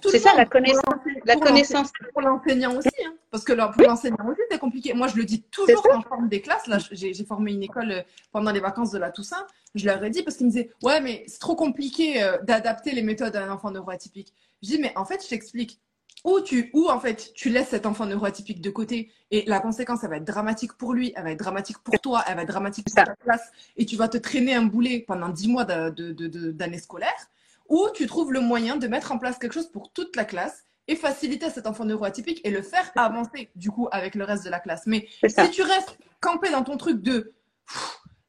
[0.10, 0.84] C'est ça la connaissance.
[1.26, 1.92] La connaissance.
[2.14, 3.14] Pour l'enseignant aussi, hein.
[3.32, 4.94] parce que pour l'enseignant aussi, c'est compliqué.
[4.94, 6.68] Moi, je le dis toujours quand je forme des classes.
[6.68, 8.02] Là, j'ai formé une école euh,
[8.32, 9.46] pendant les vacances de la Toussaint.
[9.76, 12.92] Je leur ai dit parce qu'ils me disaient Ouais, mais c'est trop compliqué euh, d'adapter
[12.92, 14.34] les méthodes à un enfant neuroatypique.
[14.62, 15.80] Je dis Mais en fait, je t'explique.
[16.24, 19.12] Ou tu, ou en fait, tu laisses cet enfant neuroatypique de côté?
[19.30, 22.24] Et la conséquence, elle va être dramatique pour lui, elle va être dramatique pour toi,
[22.28, 25.30] elle va être dramatique pour ta classe et tu vas te traîner un boulet pendant
[25.30, 27.30] dix mois d'année de, de, scolaire
[27.70, 30.66] ou tu trouves le moyen de mettre en place quelque chose pour toute la classe
[30.88, 34.50] et faciliter cet enfant neuroatypique et le faire avancer du coup avec le reste de
[34.50, 34.84] la classe.
[34.86, 37.34] Mais si tu restes campé dans ton truc de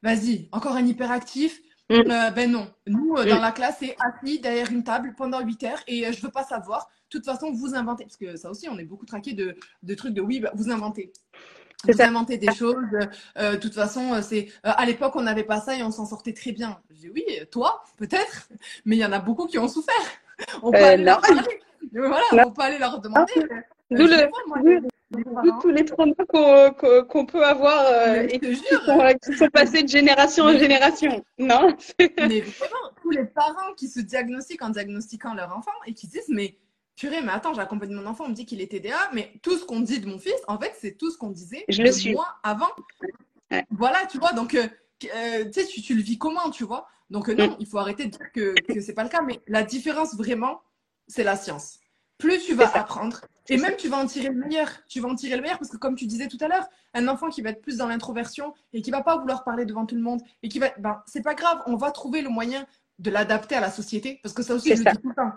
[0.03, 1.61] vas-y, encore un hyperactif,
[1.91, 1.95] mm.
[1.95, 2.69] euh, ben non.
[2.87, 3.43] Nous, euh, dans mm.
[3.43, 6.31] la classe, c'est assis derrière une table pendant 8 heures et je euh, je veux
[6.31, 6.89] pas savoir.
[7.11, 8.05] De toute façon, vous inventez.
[8.05, 10.71] Parce que ça aussi, on est beaucoup traqué de, de trucs de oui, bah, vous
[10.71, 11.13] inventez.
[11.87, 12.77] Vous inventez des choses.
[13.37, 16.53] De toute façon, c'est à l'époque, on n'avait pas ça et on s'en sortait très
[16.53, 16.81] bien.
[16.91, 18.49] Je dis oui, toi, peut-être,
[18.85, 19.95] mais il y en a beaucoup qui ont souffert.
[20.63, 21.21] On peut aller leur
[21.93, 23.33] Voilà, on peut aller leur demander.
[23.91, 24.29] D'où le,
[25.61, 26.13] tous les traumas
[27.09, 31.25] qu'on peut avoir euh, et qui sont, qui sont, passés de génération en génération.
[31.39, 31.75] Non?
[31.99, 36.29] Mais vraiment, tous les parents qui se diagnostiquent en diagnostiquant leur enfant et qui disent
[36.29, 36.57] Mais
[36.99, 39.65] purée, mais attends, j'accompagne mon enfant, on me dit qu'il est TDA, mais tout ce
[39.65, 42.13] qu'on dit de mon fils, en fait, c'est tout ce qu'on disait Je le suis.
[42.13, 42.69] moi avant.
[43.71, 44.67] Voilà, tu vois, donc, euh,
[45.15, 46.87] euh, tu sais, tu, le vis comment, tu vois?
[47.09, 47.57] Donc, non, mm.
[47.61, 50.61] il faut arrêter de dire que, que c'est pas le cas, mais la différence vraiment,
[51.07, 51.79] c'est la science.
[52.19, 54.69] Plus tu vas apprendre, et même, tu vas en tirer le meilleur.
[54.89, 57.09] Tu vas en tirer le meilleur parce que, comme tu disais tout à l'heure, un
[57.09, 59.95] enfant qui va être plus dans l'introversion et qui va pas vouloir parler devant tout
[59.95, 62.67] le monde et qui va, ben, c'est pas grave, on va trouver le moyen
[62.99, 65.33] de l'adapter à la société parce que ça aussi, je le dis tout le temps.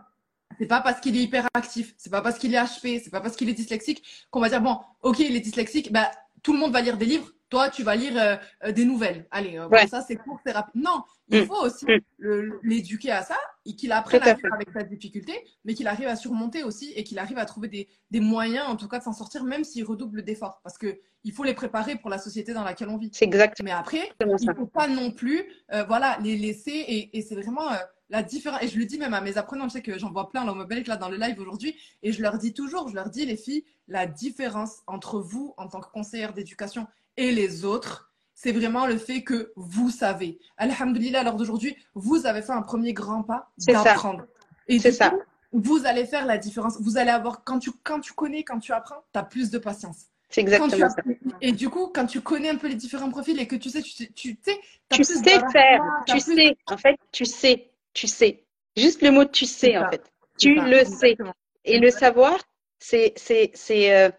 [0.59, 3.35] C'est pas parce qu'il est hyperactif, c'est pas parce qu'il est HP, c'est pas parce
[3.35, 6.07] qu'il est dyslexique qu'on va dire bon, ok, il est dyslexique, ben,
[6.43, 9.27] tout le monde va lire des livres, toi, tu vas lire euh, euh, des nouvelles.
[9.29, 10.81] Allez, euh, ça, c'est court, c'est rapide.
[10.81, 11.45] Non, il mm.
[11.45, 12.59] faut aussi mm.
[12.63, 15.33] l'éduquer à ça et qu'il apprenne à vivre avec sa difficulté,
[15.65, 18.77] mais qu'il arrive à surmonter aussi et qu'il arrive à trouver des, des, moyens, en
[18.77, 20.61] tout cas, de s'en sortir, même s'il redouble d'efforts.
[20.63, 23.11] Parce qu'il faut les préparer pour la société dans laquelle on vit.
[23.11, 23.61] C'est exact.
[23.61, 25.43] Mais après, il ne faut pas non plus
[25.87, 26.71] voilà, les laisser.
[26.71, 27.67] Et, et c'est vraiment
[28.11, 28.61] la différence.
[28.61, 30.53] Et je le dis même à mes apprenants, je sais que j'en vois plein dans
[30.53, 33.37] mobile là dans le live aujourd'hui, et je leur dis toujours, je leur dis les
[33.37, 36.85] filles, la différence entre vous en tant que conseillère d'éducation
[37.17, 40.39] et les autres, c'est vraiment le fait que vous savez.
[40.57, 44.25] Alhamdulillah, lors d'aujourd'hui, vous avez fait un premier grand pas d'apprendre.
[44.67, 45.13] Et c'est ça.
[45.51, 46.77] vous allez faire la différence.
[46.79, 49.57] Vous allez avoir, quand tu, quand tu connais, quand tu apprends, tu as plus de
[49.57, 50.05] patience.
[50.29, 50.95] C'est exactement ça.
[51.41, 53.81] Et du coup, quand tu connais un peu les différents profils et que tu sais,
[53.81, 54.59] tu, sais, tu sais,
[54.89, 58.45] tu sais faire, tu sais, en fait, tu sais, tu sais.
[58.77, 60.03] Juste le mot tu sais, en fait.
[60.37, 61.17] Tu le sais.
[61.65, 62.37] Et le savoir,
[62.79, 64.09] c'est, c'est, c'est, euh,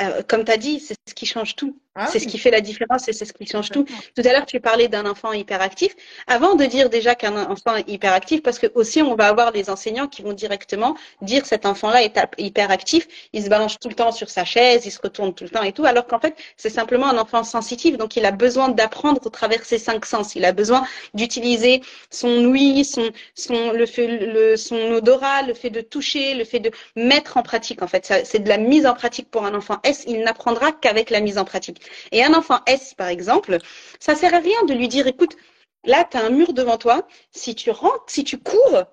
[0.00, 1.80] euh, comme tu as dit, c'est ce qui change tout.
[1.96, 3.84] Ah c'est ce qui fait la différence et c'est ce qui change tout.
[3.84, 5.94] Tout à l'heure, tu parlais d'un enfant hyperactif.
[6.28, 9.68] Avant de dire déjà qu'un enfant est hyperactif, parce que aussi on va avoir les
[9.70, 14.12] enseignants qui vont directement dire cet enfant-là est hyperactif, il se balance tout le temps
[14.12, 16.70] sur sa chaise, il se retourne tout le temps et tout, alors qu'en fait c'est
[16.70, 20.36] simplement un enfant sensitif, donc il a besoin d'apprendre au travers ses cinq sens.
[20.36, 20.84] Il a besoin
[21.14, 26.44] d'utiliser son ouïe, son son le fait, le son odorat, le fait de toucher, le
[26.44, 27.82] fait de mettre en pratique.
[27.82, 30.04] En fait, c'est de la mise en pratique pour un enfant S.
[30.06, 31.79] Il n'apprendra qu'avec la mise en pratique?
[32.12, 33.58] Et un enfant S, par exemple,
[33.98, 35.36] ça sert à rien de lui dire, écoute,
[35.84, 38.84] là, tu as un mur devant toi, si tu rentres, si tu cours,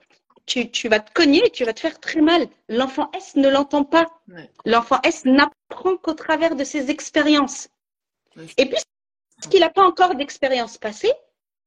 [0.45, 2.47] tu, tu, vas te cogner et tu vas te faire très mal.
[2.69, 4.07] L'enfant S ne l'entend pas.
[4.65, 7.69] L'enfant S n'apprend qu'au travers de ses expériences.
[8.57, 8.77] Et puis,
[9.49, 11.11] qu'il n'a pas encore d'expérience passée,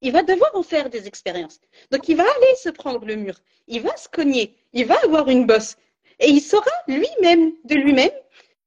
[0.03, 1.61] il va devoir en faire des expériences.
[1.91, 5.29] Donc, il va aller se prendre le mur, il va se cogner, il va avoir
[5.29, 5.77] une bosse.
[6.18, 8.11] Et il saura lui-même, de lui-même,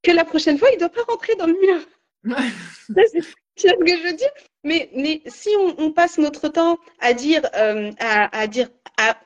[0.04, 1.82] que la prochaine fois, il ne doit pas rentrer dans le mur
[2.96, 3.22] c'est
[3.58, 4.32] ce que je dire?
[4.64, 8.70] Mais, mais si on, passe notre temps à dire, euh, à, dire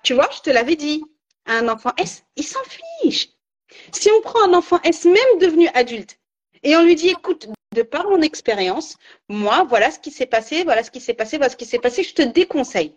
[0.03, 1.03] tu vois, je te l'avais dit,
[1.45, 2.59] un enfant S, il s'en
[3.01, 3.29] fiche.
[3.91, 6.17] Si on prend un enfant S, même devenu adulte,
[6.63, 8.97] et on lui dit, écoute, de par mon expérience,
[9.29, 11.79] moi, voilà ce qui s'est passé, voilà ce qui s'est passé, voilà ce qui s'est
[11.79, 12.95] passé, je te déconseille.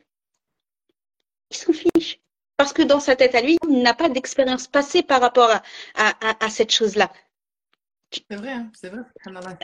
[1.51, 2.21] Il s'en fiche.
[2.57, 5.63] Parce que dans sa tête à lui, il n'a pas d'expérience passée par rapport à,
[5.95, 7.11] à, à cette chose-là.
[8.13, 9.03] C'est vrai, hein, c'est vrai.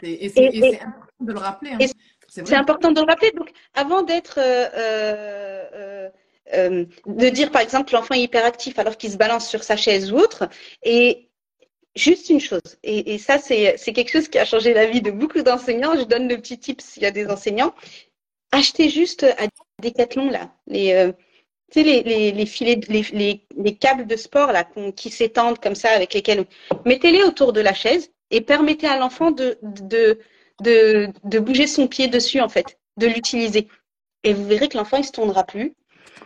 [0.03, 1.71] Et c'est important de le rappeler.
[1.73, 1.79] Hein.
[2.29, 3.33] C'est important de le rappeler.
[3.33, 6.09] Donc, avant d'être euh,
[6.55, 10.13] euh, de dire par exemple l'enfant est hyperactif alors qu'il se balance sur sa chaise
[10.13, 10.49] ou autre.
[10.85, 11.29] Et
[11.97, 15.11] juste une chose, et, et ça c'est quelque chose qui a changé la vie de
[15.11, 15.97] beaucoup d'enseignants.
[15.97, 17.75] Je donne le petit tip s'il y a des enseignants.
[18.53, 19.47] Achetez juste à
[19.83, 21.13] Decathlon là les
[21.73, 25.59] tu sais, les, les, les filets, les, les, les, câbles de sport là, qui s'étendent
[25.59, 26.47] comme ça, avec lesquels.
[26.85, 30.19] Mettez-les autour de la chaise et permettez à l'enfant de, de,
[30.63, 33.69] de, de, bouger son pied dessus, en fait, de l'utiliser.
[34.25, 35.75] Et vous verrez que l'enfant, il se tournera plus.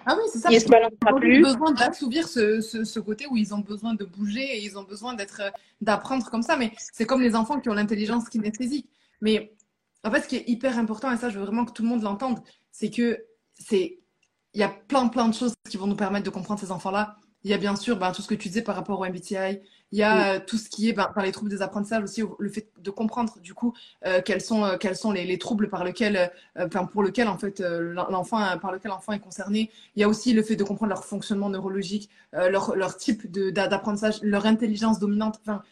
[0.07, 0.49] Ah oui, c'est ça.
[0.49, 1.39] Plus.
[1.39, 4.65] Ils ont besoin d'assouvir ce, ce, ce, côté où ils ont besoin de bouger et
[4.65, 5.43] ils ont besoin d'être,
[5.81, 6.57] d'apprendre comme ça.
[6.57, 8.89] Mais c'est comme les enfants qui ont l'intelligence kinesthésique.
[9.21, 9.53] Mais
[10.05, 11.89] en fait, ce qui est hyper important, et ça, je veux vraiment que tout le
[11.89, 12.41] monde l'entende,
[12.73, 13.25] c'est que
[13.55, 13.99] c'est,
[14.55, 17.17] il y a plein, plein de choses qui vont nous permettre de comprendre ces enfants-là.
[17.43, 19.61] Il y a bien sûr ben, tout ce que tu disais par rapport au MBTI.
[19.93, 22.23] Il y a euh, tout ce qui est ben, par les troubles des apprentissages aussi,
[22.39, 23.75] le fait de comprendre du coup
[24.07, 27.39] euh, quels sont, euh, quels sont les, les, troubles par lesquels, euh, pour lesquels en
[27.39, 29.71] fait l'enfant, par lequel l'enfant est concerné.
[29.97, 34.21] Il y a aussi le fait de comprendre leur fonctionnement neurologique, leur, leur type d'apprentissage,
[34.23, 35.41] leur intelligence dominante.
[35.43, 35.63] Enfin,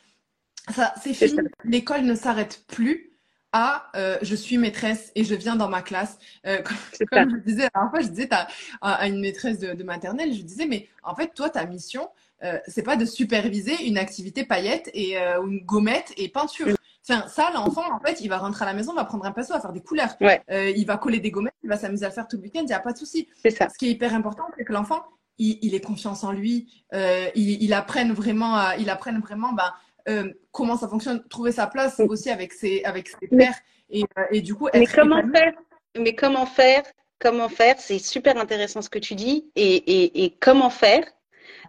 [0.71, 1.39] ça, c'est fini.
[1.65, 3.09] L'école ne s'arrête plus
[3.53, 6.19] à euh, je suis maîtresse et je viens dans ma classe.
[6.47, 8.49] Euh, comme, comme je disais la dernière fois, je disais à,
[8.81, 12.09] à une maîtresse de, de, maternelle, je disais, mais en fait, toi, ta mission,
[12.43, 16.77] euh, c'est pas de superviser une activité paillette et euh, une gommette et peinture.
[17.03, 19.33] Tiens, ça, l'enfant, en fait, il va rentrer à la maison, il va prendre un
[19.33, 20.15] pinceau, il va faire des couleurs.
[20.21, 20.43] Ouais.
[20.51, 22.67] Euh, il va coller des gommettes, il va s'amuser à faire tout le week-end, il
[22.67, 23.29] n'y a pas de souci.
[23.43, 23.69] C'est ça.
[23.69, 25.03] Ce qui est hyper important, c'est que l'enfant,
[25.39, 30.33] il, il ait confiance en lui, il, il apprenne vraiment, à, il apprenne vraiment, ben,
[30.53, 33.55] comment ça fonctionne, trouver sa place aussi avec ses, avec ses pairs
[33.91, 34.69] et, et du coup.
[34.75, 35.37] Mais comment épanoui.
[35.37, 35.53] faire?
[35.99, 36.83] Mais comment faire?
[37.19, 37.77] Comment faire?
[37.79, 39.51] C'est super intéressant ce que tu dis.
[39.57, 41.05] Et, et, et comment faire?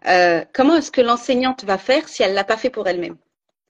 [0.07, 3.17] Euh, Comment est-ce que l'enseignante va faire si elle l'a pas fait pour elle-même?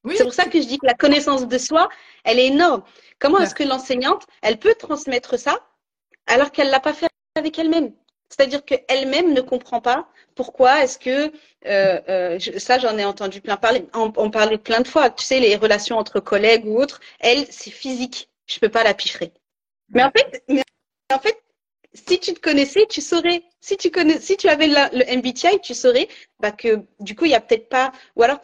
[0.04, 0.16] Oui.
[0.18, 1.90] C'est pour ça que je dis que la connaissance de soi,
[2.24, 2.84] elle est énorme.
[3.20, 5.60] Comment est-ce que l'enseignante, elle peut transmettre ça
[6.28, 7.94] alors qu'elle l'a pas fait avec elle-même?
[8.30, 11.32] C'est-à-dire qu'elle-même ne comprend pas pourquoi est-ce que
[11.66, 15.10] euh, euh, je, ça j'en ai entendu plein parler, on, on parlait plein de fois.
[15.10, 18.94] Tu sais les relations entre collègues ou autres, elle c'est physique, je peux pas la
[18.94, 19.34] piffrer.
[19.90, 20.64] Mais en fait, mais
[21.12, 21.42] en fait,
[21.94, 23.44] si tu te connaissais, tu saurais.
[23.62, 26.08] Si tu connais, si tu avais la, le MBTI, tu saurais
[26.40, 28.40] bah, que du coup il y a peut-être pas, ou alors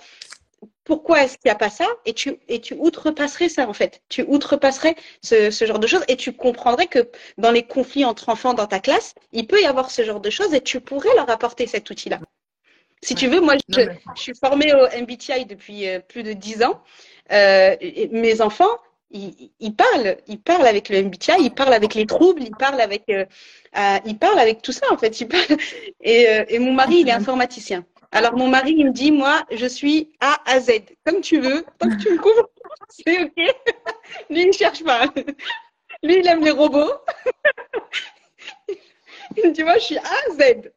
[0.83, 1.87] pourquoi est-ce qu'il n'y a pas ça?
[2.05, 4.01] Et tu, et tu outrepasserais ça en fait.
[4.09, 8.29] Tu outrepasserais ce, ce, genre de choses et tu comprendrais que dans les conflits entre
[8.29, 11.13] enfants dans ta classe, il peut y avoir ce genre de choses et tu pourrais
[11.15, 12.19] leur apporter cet outil-là.
[13.01, 13.19] Si ouais.
[13.19, 13.99] tu veux, moi, je, mais...
[14.15, 16.81] je, suis formée au MBTI depuis euh, plus de dix ans.
[17.31, 17.75] Euh,
[18.11, 18.79] mes enfants,
[19.59, 23.03] ils, parlent, ils parlent avec le MBTI, ils parlent avec les troubles, ils parlent avec,
[23.09, 23.25] euh,
[23.77, 25.15] euh ils parlent avec tout ça en fait.
[26.01, 27.85] Et, euh, et mon mari, il est informaticien.
[28.11, 30.71] Alors, mon mari, il me dit, moi, je suis A à Z.
[31.05, 32.49] Comme tu veux, tant que tu me couvres,
[32.89, 33.33] c'est OK.
[34.29, 35.05] Lui, il ne cherche pas.
[36.03, 36.93] Lui, il aime les robots.
[39.37, 40.71] Il me dit, moi, je suis A à Z.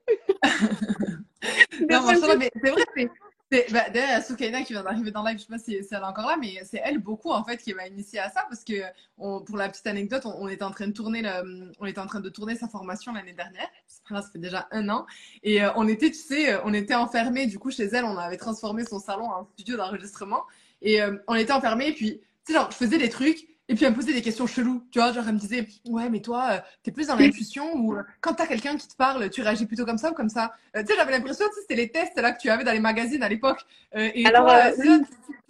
[1.91, 2.01] non,
[2.39, 3.09] mais c'est vrai, c'est.
[3.51, 6.05] Bah, D'ailleurs, Soukaina qui vient d'arriver dans le live, je sais pas si, elle est
[6.05, 8.75] encore là, mais c'est elle beaucoup en fait qui m'a initié à ça parce que
[9.17, 12.21] pour la petite anecdote, on, était en train de tourner le, on était en train
[12.21, 13.69] de tourner sa formation l'année dernière.
[13.87, 15.07] Ça fait déjà un an.
[15.43, 18.37] Et euh, on était, tu sais, on était enfermés du coup chez elle, on avait
[18.37, 20.45] transformé son salon en studio d'enregistrement.
[20.83, 23.75] Et euh, on était enfermés et puis tu sais genre je faisais des trucs et
[23.75, 26.21] puis elle me posait des questions cheloues, tu vois, genre elle me disait ouais mais
[26.21, 29.43] toi euh, t'es plus dans l'intuition ou euh, quand t'as quelqu'un qui te parle tu
[29.43, 30.53] réagis plutôt comme ça ou comme ça?
[30.75, 32.81] Euh, tu sais j'avais l'impression que c'était les tests là que tu avais dans les
[32.81, 33.61] magazines à l'époque.
[33.95, 35.01] Euh, Alors toi, oui.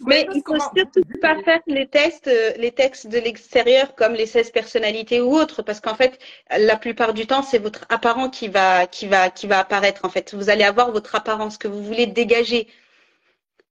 [0.01, 0.71] mais il faut comment...
[0.75, 5.61] surtout pas faire les tests, les textes de l'extérieur comme les 16 personnalités ou autres
[5.61, 6.19] parce qu'en fait
[6.51, 10.09] la plupart du temps c'est votre apparent qui va qui va qui va apparaître en
[10.09, 10.33] fait.
[10.33, 12.67] Vous allez avoir votre apparence que vous voulez dégager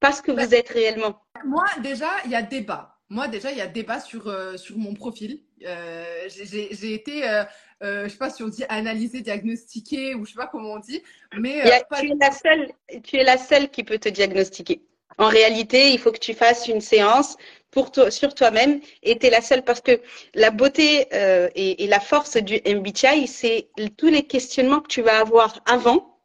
[0.00, 1.20] pas ce que vous êtes réellement.
[1.44, 4.76] Moi déjà il y a débat moi, déjà, il y a débat sur, euh, sur
[4.76, 5.40] mon profil.
[5.64, 7.44] Euh, J'ai été, euh,
[7.82, 10.78] euh, je sais pas si on dit analyser, diagnostiquer ou je sais pas comment on
[10.78, 11.02] dit.
[11.38, 12.00] Mais a, pas...
[12.00, 14.82] tu, es la seule, tu es la seule qui peut te diagnostiquer.
[15.16, 17.36] En réalité, il faut que tu fasses une séance
[17.70, 20.00] pour toi, sur toi-même et tu es la seule parce que
[20.34, 25.18] la beauté et, et, la force du MBTI, c'est tous les questionnements que tu vas
[25.18, 26.20] avoir avant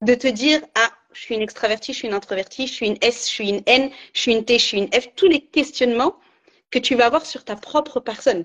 [0.00, 2.98] de te dire, ah, je suis une extravertie, je suis une introvertie, je suis une
[3.00, 5.40] S, je suis une N, je suis une T, je suis une F, tous les
[5.40, 6.18] questionnements
[6.70, 8.44] que tu vas avoir sur ta propre personne.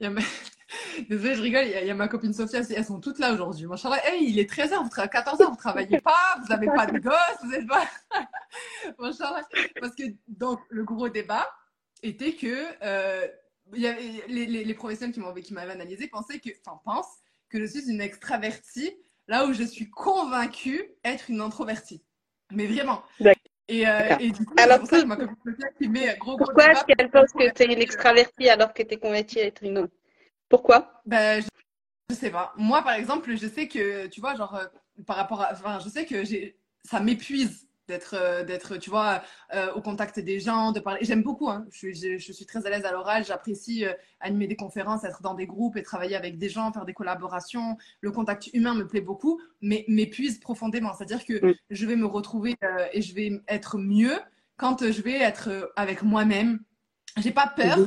[0.00, 0.20] Ma...
[1.08, 3.66] Désolée, je rigole, il y, a, ma copine Sophia, elles sont toutes là aujourd'hui.
[4.04, 7.38] Hey, il est 13h, vous travaillez 14h, vous travaillez pas, vous n'avez pas de gosse,
[7.42, 7.88] vous n'êtes pas.
[9.80, 11.48] Parce que donc, le gros débat
[12.02, 13.26] était que euh,
[13.72, 17.16] les professionnels qui m'avaient analysé pensaient que, enfin, pensent
[17.48, 18.92] que je suis une extravertie
[19.28, 22.02] là où je suis convaincue être une introvertie.
[22.52, 23.02] Mais vraiment.
[23.70, 26.84] Et, euh, et, du coup, alors, pour ça que qui met gros, gros Pourquoi est-ce
[26.86, 29.92] qu'elle pense que tu es une extravertie alors que tu es convaincue d'être une autre?
[30.48, 31.02] Pourquoi?
[31.04, 31.44] Ben,
[32.08, 32.54] je sais pas.
[32.56, 34.58] Moi, par exemple, je sais que, tu vois, genre,
[35.06, 35.52] par rapport à.
[35.52, 36.22] Enfin, je sais que
[36.82, 39.22] ça m'épuise d'être euh, d'être tu vois
[39.54, 41.00] euh, au contact des gens de parler.
[41.02, 41.66] J'aime beaucoup hein.
[41.70, 43.24] je, je, je, suis très à l'aise à l'oral.
[43.24, 46.84] J'apprécie euh, animer des conférences être dans des groupes et travailler avec des gens faire
[46.84, 47.76] des collaborations.
[48.00, 50.92] Le contact humain me plaît beaucoup mais m'épuise profondément.
[50.96, 52.54] C'est à dire que je vais me retrouver
[52.92, 54.18] et je vais être mieux
[54.56, 56.60] quand je vais être avec moi-même.
[57.16, 57.78] J'ai pas peur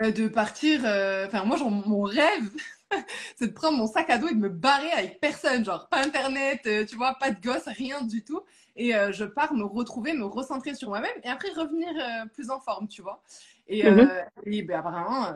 [0.00, 2.50] de partir enfin moi genre, mon rêve
[3.36, 5.64] c'est de prendre mon sac à dos et de me barrer avec personne.
[5.64, 8.42] Genre pas internet tu vois pas de gosse rien du tout
[8.76, 12.50] et euh, je pars me retrouver, me recentrer sur moi-même et après revenir euh, plus
[12.50, 13.22] en forme, tu vois.
[13.66, 14.00] Et, mhm.
[14.00, 15.28] euh, et ben, apparemment,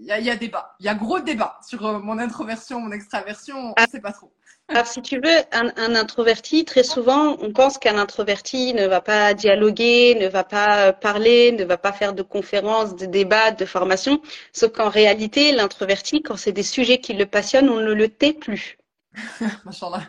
[0.00, 0.74] il y, y, a débat.
[0.80, 3.86] Il y a gros débat sur mon introversion, mon extraversion, on ne ah.
[3.86, 4.32] sait pas trop.
[4.70, 9.00] Alors, si tu veux, un, un introverti, très souvent, on pense qu'un introverti ne va
[9.00, 13.64] pas dialoguer, ne va pas parler, ne va pas faire de conférences, de débats, de
[13.64, 14.20] formations.
[14.52, 18.34] Sauf qu'en réalité, l'introverti, quand c'est des sujets qui le passionnent, on ne le tait
[18.34, 18.76] plus.
[19.64, 20.02] Machallah.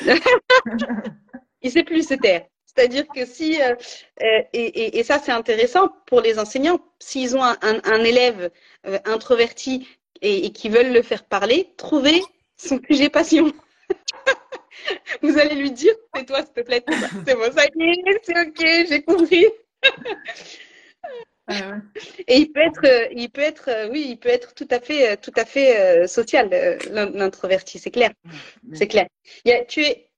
[1.62, 2.42] il sait plus se taire.
[2.74, 3.74] C'est-à-dire que si, euh,
[4.22, 8.50] euh, et, et, ça c'est intéressant pour les enseignants, s'ils ont un, un, élève
[8.86, 9.88] euh, introverti
[10.22, 12.22] et, et qui veulent le faire parler, trouver
[12.56, 13.52] son sujet passion.
[15.22, 16.84] Vous allez lui dire, c'est toi s'il te plaît,
[17.26, 19.46] c'est bon, ça y est, c'est ok, j'ai compris.
[22.28, 25.32] Et il peut être, il peut être, oui, il peut être tout à fait, tout
[25.34, 26.48] à fait social,
[26.92, 28.12] l'introverti, c'est clair,
[28.72, 29.08] c'est clair.
[29.44, 30.09] Il y a, tu es,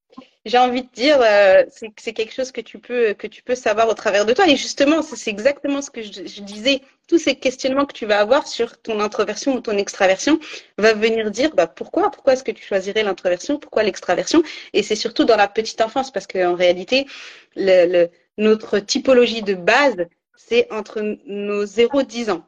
[0.45, 1.65] j'ai envie de dire, euh,
[1.97, 4.49] c'est quelque chose que tu peux que tu peux savoir au travers de toi.
[4.49, 6.81] Et justement, c'est exactement ce que je, disais.
[7.09, 10.39] Tous ces questionnements que tu vas avoir sur ton introversion ou ton extraversion
[10.79, 12.11] va venir dire, bah pourquoi?
[12.11, 13.59] Pourquoi est-ce que tu choisirais l'introversion?
[13.59, 14.43] Pourquoi l'extraversion?
[14.73, 17.07] Et c'est surtout dans la petite enfance, parce qu'en réalité,
[17.55, 22.47] le, notre typologie de base, c'est entre nos 0 et 10 ans.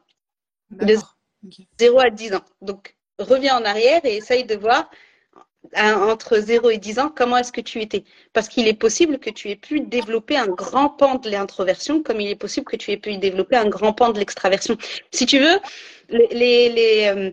[0.70, 0.96] De
[1.78, 2.44] 0 à 10 ans.
[2.62, 4.90] Donc, reviens en arrière et essaye de voir
[5.76, 8.04] entre 0 et 10 ans, comment est-ce que tu étais?
[8.32, 12.20] Parce qu'il est possible que tu aies pu développer un grand pan de l'introversion, comme
[12.20, 14.76] il est possible que tu aies pu développer un grand pan de l'extraversion.
[15.10, 15.58] Si tu veux,
[16.08, 17.30] les, les, euh,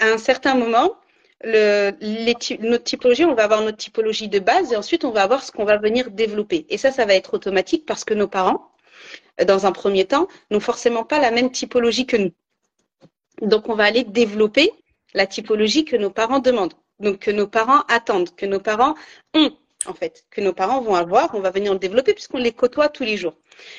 [0.00, 0.96] à un certain moment,
[1.42, 5.22] le, les, notre typologie, on va avoir notre typologie de base et ensuite on va
[5.22, 6.66] avoir ce qu'on va venir développer.
[6.68, 8.72] Et ça, ça va être automatique parce que nos parents,
[9.46, 12.32] dans un premier temps, n'ont forcément pas la même typologie que nous.
[13.40, 14.72] Donc on va aller développer
[15.14, 18.94] la typologie que nos parents demandent donc que nos parents attendent, que nos parents
[19.34, 19.52] ont
[19.86, 22.88] en fait, que nos parents vont avoir, on va venir le développer puisqu'on les côtoie
[22.88, 23.34] tous les jours.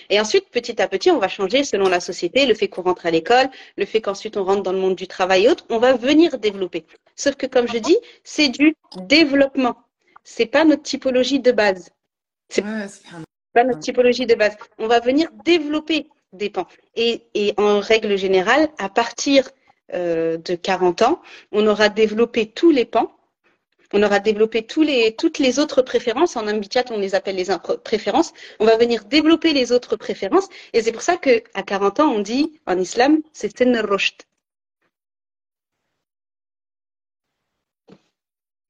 [0.09, 3.05] Et ensuite, petit à petit, on va changer selon la société, le fait qu'on rentre
[3.05, 5.77] à l'école, le fait qu'ensuite on rentre dans le monde du travail et autres, on
[5.77, 6.85] va venir développer.
[7.15, 9.77] Sauf que comme je dis, c'est du développement.
[10.23, 11.89] C'est pas notre typologie de base.
[12.49, 12.63] C'est
[13.53, 14.57] pas notre typologie de base.
[14.77, 16.67] On va venir développer des pans.
[16.95, 19.49] Et, et en règle générale, à partir
[19.93, 21.21] euh, de 40 ans,
[21.51, 23.11] on aura développé tous les pans,
[23.93, 26.35] on aura développé tous les, toutes les autres préférences.
[26.35, 27.47] En Ambichat, on les appelle les
[27.83, 28.33] préférences.
[28.59, 30.47] On va venir développer les autres préférences.
[30.73, 33.81] Et c'est pour ça qu'à 40 ans, on dit en islam, c'est Sen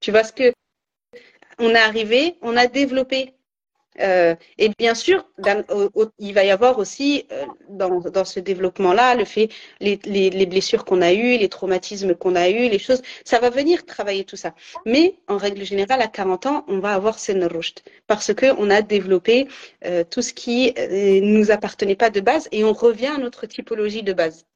[0.00, 0.52] Tu vois ce que
[1.58, 3.34] on est arrivé, on a développé
[3.98, 5.26] euh, et bien sûr,
[6.18, 9.48] il va y avoir aussi euh, dans, ce développement-là le fait,
[9.80, 13.40] les, les, les blessures qu'on a eues, les traumatismes qu'on a eus, les choses, ça
[13.40, 14.54] va venir travailler tout ça.
[14.86, 17.48] Mais en règle générale, à 40 ans, on va avoir Sen
[18.06, 19.48] parce que on a développé
[19.84, 23.46] euh, tout ce qui ne nous appartenait pas de base et on revient à notre
[23.46, 24.46] typologie de base,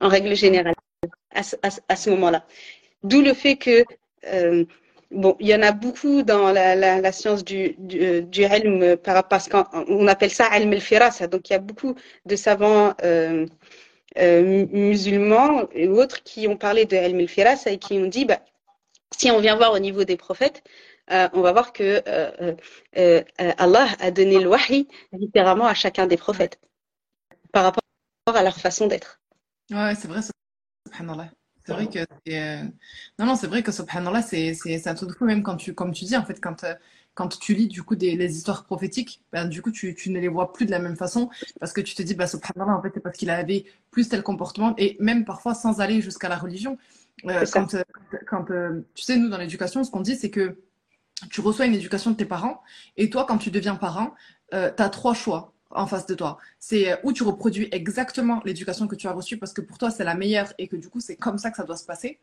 [0.00, 0.74] en règle générale,
[1.32, 2.44] à ce moment-là.
[3.02, 3.84] D'où le fait que
[5.10, 10.06] Bon, il y en a beaucoup dans la, science du, du, du helm, parce qu'on
[10.06, 10.70] appelle ça el
[11.28, 11.96] Donc, il y a beaucoup
[12.26, 13.46] de savants euh,
[14.18, 18.40] euh, musulmans et autres qui ont parlé de el et qui ont dit, bah,
[19.16, 20.62] si on vient voir au niveau des prophètes,
[21.10, 22.54] euh, on va voir que euh,
[22.96, 26.60] euh, Allah a donné le wahi différemment à chacun des prophètes
[27.52, 27.82] par rapport
[28.26, 29.20] à leur façon d'être.
[29.70, 30.20] Ouais, c'est vrai,
[30.86, 31.30] subhanallah.
[31.70, 32.64] C'est vrai que euh,
[33.18, 35.72] non non c'est vrai que subhanallah c'est c'est un truc de fou même quand tu
[35.72, 36.74] comme tu dis en fait quand euh,
[37.14, 40.18] quand tu lis du coup des les histoires prophétiques ben, du coup tu, tu ne
[40.18, 42.82] les vois plus de la même façon parce que tu te dis bah subhanallah en
[42.82, 46.38] fait c'est parce qu'il avait plus tel comportement et même parfois sans aller jusqu'à la
[46.38, 46.76] religion.
[47.26, 47.76] Euh, quand
[48.26, 48.46] quand
[48.94, 50.58] tu sais nous dans l'éducation ce qu'on dit c'est que
[51.30, 52.62] tu reçois une éducation de tes parents
[52.96, 54.12] et toi quand tu deviens parent
[54.50, 56.38] tu as trois choix en face de toi.
[56.58, 59.90] C'est euh, où tu reproduis exactement l'éducation que tu as reçue parce que pour toi
[59.90, 62.18] c'est la meilleure et que du coup c'est comme ça que ça doit se passer.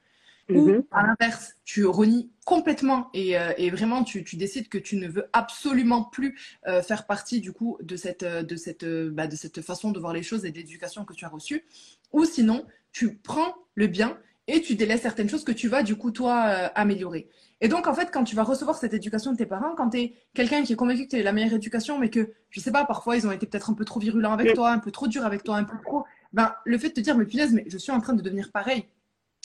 [0.50, 0.84] Ou mhm.
[0.92, 5.10] à l'inverse, tu renies complètement et, euh, et vraiment tu, tu, décides que tu ne
[5.10, 9.62] veux absolument plus euh, faire partie du coup de cette, de, cette, bah, de cette
[9.62, 11.66] façon de voir les choses et de l'éducation que tu as reçue.
[12.14, 14.18] Ou sinon, tu prends le bien
[14.48, 17.30] et tu délaisses certaines choses que tu vas du coup toi euh, améliorer.
[17.60, 20.00] Et donc en fait quand tu vas recevoir cette éducation de tes parents, quand tu
[20.00, 22.72] es quelqu'un qui est convaincu que tu es la meilleure éducation mais que je sais
[22.72, 25.08] pas parfois ils ont été peut-être un peu trop virulents avec toi, un peu trop
[25.08, 27.66] durs avec toi, un peu trop ben le fait de te dire mais punaise mais
[27.68, 28.86] je suis en train de devenir pareil.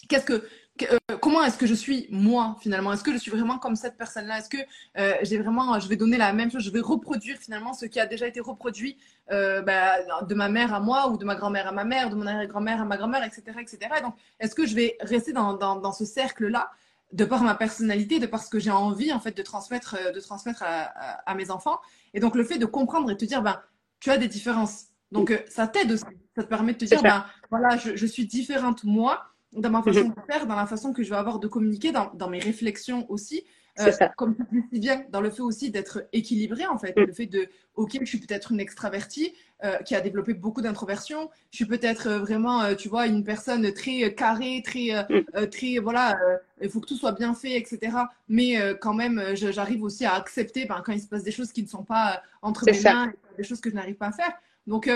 [0.08, 0.44] Qu'est-ce que
[0.90, 2.92] euh, comment est-ce que je suis moi finalement?
[2.92, 4.38] Est-ce que je suis vraiment comme cette personne-là?
[4.38, 4.58] Est-ce que
[4.98, 8.00] euh, j'ai vraiment, je vais donner la même chose, je vais reproduire finalement ce qui
[8.00, 8.96] a déjà été reproduit
[9.30, 12.14] euh, bah, de ma mère à moi ou de ma grand-mère à ma mère, de
[12.14, 13.78] mon arrière-grand-mère à ma grand-mère, etc., etc.
[14.02, 16.70] donc, est-ce que je vais rester dans, dans, dans ce cercle-là
[17.12, 20.20] de par ma personnalité, de par ce que j'ai envie en fait de transmettre, de
[20.20, 20.82] transmettre à,
[21.28, 21.80] à, mes enfants?
[22.14, 23.60] Et donc le fait de comprendre et de te dire, ben,
[24.00, 24.86] tu as des différences.
[25.10, 26.04] Donc ça t'aide aussi.
[26.34, 29.82] Ça te permet de te dire, ben, voilà, je, je suis différente moi dans ma
[29.82, 32.40] façon de faire, dans la façon que je vais avoir de communiquer, dans, dans mes
[32.40, 33.44] réflexions aussi.
[33.80, 36.94] Euh, comme tu dis si bien, dans le fait aussi d'être équilibré, en fait.
[36.96, 37.04] Mm.
[37.04, 39.32] Le fait de, ok, je suis peut-être une extravertie
[39.64, 41.30] euh, qui a développé beaucoup d'introversion.
[41.50, 45.46] Je suis peut-être euh, vraiment, euh, tu vois, une personne très carrée, très, mm.
[45.46, 46.18] très voilà,
[46.60, 47.96] il faut que tout soit bien fait, etc.
[48.28, 51.62] Mais quand même, j'arrive aussi à accepter ben, quand il se passe des choses qui
[51.62, 54.32] ne sont pas entre mes mains, des choses que je n'arrive pas à faire.
[54.66, 54.90] Donc,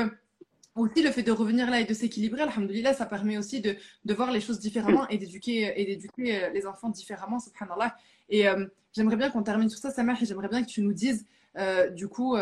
[0.77, 4.15] aussi le fait de revenir là et de s'équilibrer, alhamdoulilah, ça permet aussi de, de
[4.15, 7.97] voir les choses différemment et d'éduquer et d'éduquer euh, les enfants différemment, subhanallah.
[8.29, 10.93] Et euh, j'aimerais bien qu'on termine sur ça, Samah, et j'aimerais bien que tu nous
[10.93, 11.25] dises,
[11.57, 12.37] euh, du coup,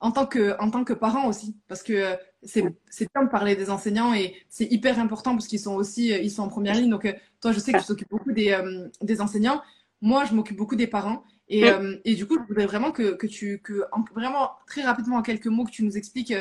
[0.00, 3.70] en, tant que, en tant que parent aussi, parce que c'est bien de parler des
[3.70, 6.90] enseignants et c'est hyper important parce qu'ils sont aussi ils sont en première ligne.
[6.90, 8.56] Donc, toi, je sais que tu t'occupes beaucoup des,
[9.02, 9.62] des enseignants.
[10.00, 11.24] Moi, je m'occupe beaucoup des parents.
[11.48, 11.64] Et,
[12.04, 15.46] et, du coup, je voudrais vraiment que, que tu, que, vraiment très rapidement, en quelques
[15.46, 16.34] mots, que tu nous expliques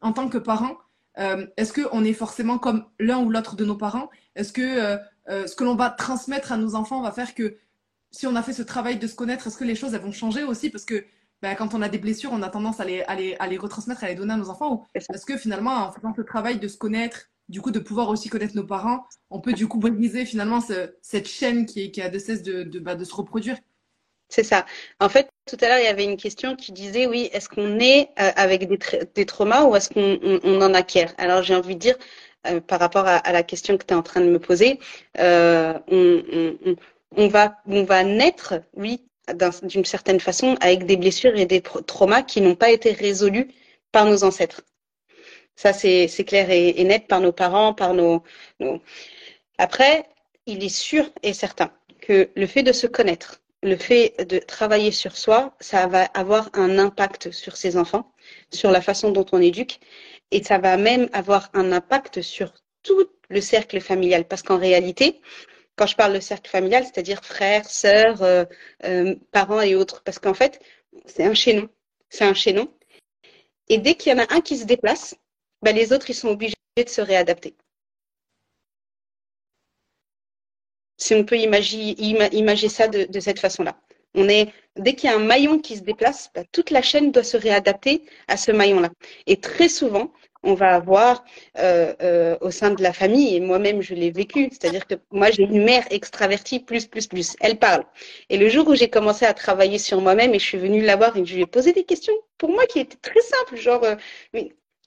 [0.00, 0.76] en tant que parent,
[1.18, 4.10] euh, est-ce qu'on est forcément comme l'un ou l'autre de nos parents?
[4.36, 4.96] Est-ce que euh,
[5.28, 7.56] euh, ce que l'on va transmettre à nos enfants va faire que
[8.10, 10.12] si on a fait ce travail de se connaître, est-ce que les choses elles vont
[10.12, 10.70] changer aussi?
[10.70, 11.04] Parce que
[11.42, 13.56] bah, quand on a des blessures, on a tendance à les, à, les, à les,
[13.56, 14.74] retransmettre, à les donner à nos enfants.
[14.74, 18.08] Ou est-ce que finalement, en faisant ce travail de se connaître, du coup de pouvoir
[18.08, 20.60] aussi connaître nos parents, on peut du coup briser finalement
[21.02, 23.56] cette chaîne qui, qui a de cesse de, de, bah, de se reproduire?
[24.30, 24.64] C'est ça.
[25.00, 27.80] En fait, tout à l'heure, il y avait une question qui disait, oui, est-ce qu'on
[27.80, 28.68] est euh, avec
[29.14, 31.12] des, traumas ou est-ce qu'on on, en acquiert?
[31.18, 31.96] Alors, j'ai envie de dire,
[32.46, 34.78] euh, par rapport à, la question que tu es en train de me poser,
[35.18, 35.74] euh,
[37.16, 39.02] on, va, naître, oui,
[39.64, 43.48] d'une certaine façon, avec des blessures et des traumas qui n'ont pas été résolus
[43.92, 44.62] par nos ancêtres.
[45.56, 48.22] Ça, c'est clair et, et, net par nos parents, par nos...
[49.58, 50.04] Après,
[50.46, 54.90] il est sûr et certain que le fait de se connaître, le fait de travailler
[54.90, 58.12] sur soi, ça va avoir un impact sur ses enfants,
[58.50, 59.80] sur la façon dont on éduque,
[60.30, 64.26] et ça va même avoir un impact sur tout le cercle familial.
[64.26, 65.20] Parce qu'en réalité,
[65.76, 68.44] quand je parle de cercle familial, c'est-à-dire frères, sœurs, euh,
[68.84, 70.60] euh, parents et autres, parce qu'en fait,
[71.06, 71.68] c'est un chaînon.
[72.08, 72.72] C'est un chaînon.
[73.68, 75.16] Et dès qu'il y en a un qui se déplace,
[75.62, 77.54] ben les autres, ils sont obligés de se réadapter.
[81.00, 83.76] Si on peut imaginer, ça de, cette façon-là.
[84.14, 87.10] On est, dès qu'il y a un maillon qui se déplace, bah, toute la chaîne
[87.12, 88.90] doit se réadapter à ce maillon-là.
[89.26, 91.24] Et très souvent, on va avoir
[91.58, 95.30] euh, euh, au sein de la famille, et moi-même je l'ai vécu, c'est-à-dire que moi
[95.30, 97.84] j'ai une mère extravertie plus, plus, plus, elle parle.
[98.30, 100.96] Et le jour où j'ai commencé à travailler sur moi-même et je suis venue la
[100.96, 103.84] voir et je lui ai posé des questions, pour moi qui étaient très simples, genre,
[103.84, 103.96] euh,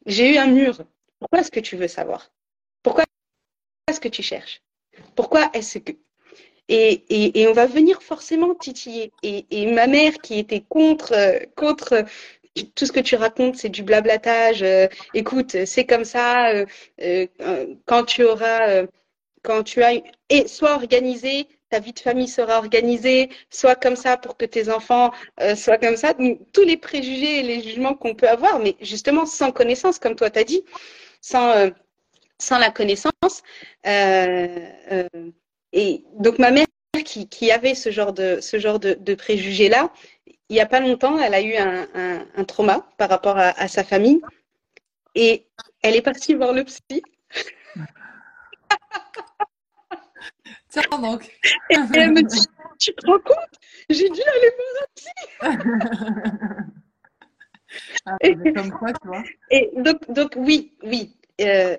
[0.05, 0.77] j'ai eu un mur,
[1.19, 2.31] pourquoi est-ce que tu veux savoir?
[2.81, 3.03] Pourquoi
[3.87, 4.61] est-ce que tu cherches?
[5.15, 5.93] Pourquoi est-ce que
[6.69, 9.11] et, on va venir forcément titiller.
[9.21, 11.13] Et, ma mère qui était contre,
[11.55, 12.05] contre
[12.75, 14.63] tout ce que tu racontes, c'est du blablatage.
[14.63, 16.49] Euh, écoute, c'est comme ça.
[16.51, 16.65] Euh,
[17.01, 17.27] euh,
[17.85, 18.85] quand tu auras,
[19.43, 19.93] quand tu as,
[20.29, 24.69] et soit organisé, ta vie de famille sera organisée, soit comme ça pour que tes
[24.69, 25.11] enfants
[25.55, 26.13] soient comme ça.
[26.53, 30.29] tous les préjugés et les jugements qu'on peut avoir, mais justement sans connaissance, comme toi
[30.29, 30.63] t'as dit,
[31.21, 31.71] sans
[32.43, 33.43] sans la connaissance.
[33.87, 35.07] Euh, euh,
[35.71, 36.65] et donc ma mère
[37.05, 39.91] qui, qui, avait ce genre de, ce genre de, de préjugés-là,
[40.27, 43.49] il n'y a pas longtemps, elle a eu un, un, un trauma par rapport à,
[43.59, 44.21] à, sa famille
[45.15, 45.47] et
[45.81, 47.01] elle est partie voir le psy.
[50.69, 51.25] Tiens donc.
[51.69, 52.45] Et elle me dit,
[52.79, 53.59] tu te rends compte?
[53.89, 55.09] J'ai dû aller voir un psy.
[58.05, 59.23] ah, et, comme quoi, tu vois.
[59.49, 61.15] Et donc, donc oui, oui.
[61.41, 61.77] Euh,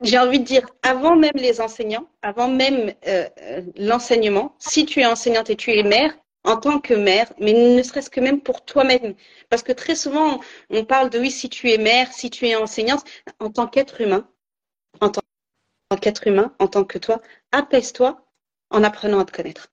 [0.00, 3.28] j'ai envie de dire, avant même les enseignants, avant même euh,
[3.76, 7.82] l'enseignement, si tu es enseignante et tu es mère, en tant que mère, mais ne
[7.82, 9.14] serait-ce que même pour toi-même.
[9.50, 10.40] Parce que très souvent,
[10.70, 13.04] on parle de oui, si tu es mère, si tu es enseignante,
[13.40, 14.28] en tant qu'être humain,
[15.00, 15.20] en tant
[16.00, 17.20] qu'être humain, en tant que toi,
[17.52, 18.24] apaise-toi
[18.70, 19.68] en apprenant à te connaître.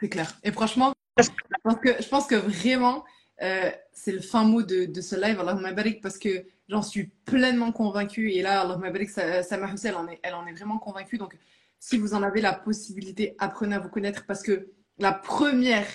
[0.00, 0.38] C'est clair.
[0.44, 1.28] Et franchement, je
[1.64, 3.04] pense que, je pense que vraiment,
[3.42, 5.58] euh, c'est le fin mot de, de ce live, Allah
[6.02, 8.30] parce que j'en suis pleinement convaincue.
[8.32, 11.18] Et là, Allah barik, Samah elle en, est, elle en est vraiment convaincue.
[11.18, 11.36] Donc,
[11.78, 15.86] si vous en avez la possibilité, apprenez à vous connaître parce que la première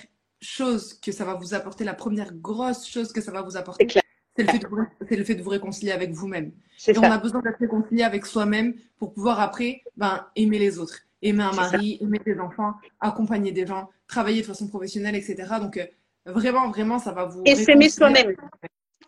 [0.41, 3.87] chose que ça va vous apporter, la première grosse chose que ça va vous apporter,
[4.35, 4.77] c'est le, fait de vous,
[5.09, 6.51] le fait de vous réconcilier avec vous-même.
[6.87, 11.43] on a besoin d'être réconcilié avec soi-même pour pouvoir après ben, aimer les autres, aimer
[11.43, 15.55] un mari, aimer des enfants, accompagner des gens, travailler de façon professionnelle, etc.
[15.59, 15.85] Donc euh,
[16.25, 17.41] vraiment, vraiment, ça va vous...
[17.45, 18.35] Et s'aimer soi-même.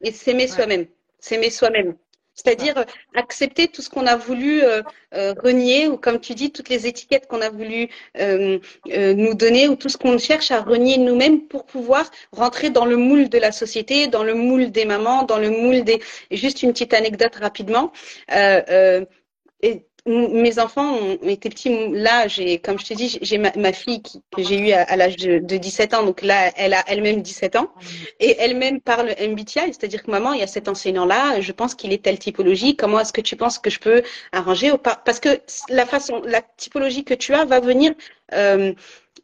[0.01, 0.87] Et s'aimer soi-même.
[1.23, 1.95] S'aimer soi-même.
[2.35, 2.83] C'est-à-dire euh,
[3.15, 4.81] accepter tout ce qu'on a voulu euh,
[5.13, 9.77] euh, renier ou comme tu dis, toutes les étiquettes qu'on a voulu nous donner ou
[9.77, 13.53] tout ce qu'on cherche à renier nous-mêmes pour pouvoir rentrer dans le moule de la
[13.53, 16.01] société, dans le moule des mamans, dans le moule des...
[16.29, 17.93] Juste une petite anecdote rapidement.
[18.29, 21.87] Et mes enfants ont été petits.
[21.91, 25.39] Là, j'ai, comme je te dis, j'ai ma, fille que j'ai eue à, l'âge de,
[25.39, 26.03] 17 ans.
[26.03, 27.71] Donc là, elle a elle-même 17 ans.
[28.19, 31.93] Et elle-même parle MBTI, c'est-à-dire que maman, il y a cet enseignant-là, je pense qu'il
[31.93, 32.75] est telle typologie.
[32.75, 34.71] Comment est-ce que tu penses que je peux arranger
[35.05, 37.93] Parce que la façon, la typologie que tu as va venir
[38.33, 38.73] euh,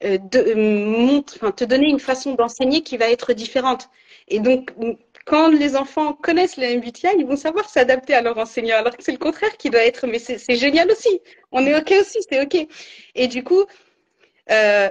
[0.06, 3.90] euh de, euh, te donner une façon d'enseigner qui va être différente.
[4.30, 4.72] Et donc,
[5.26, 9.04] quand les enfants connaissent les MBTI, ils vont savoir s'adapter à leur enseignant, alors que
[9.04, 11.22] c'est le contraire qui doit être, mais c'est génial aussi.
[11.52, 12.68] On est OK aussi, c'est OK.
[13.16, 13.66] Et du coup,
[14.52, 14.90] euh,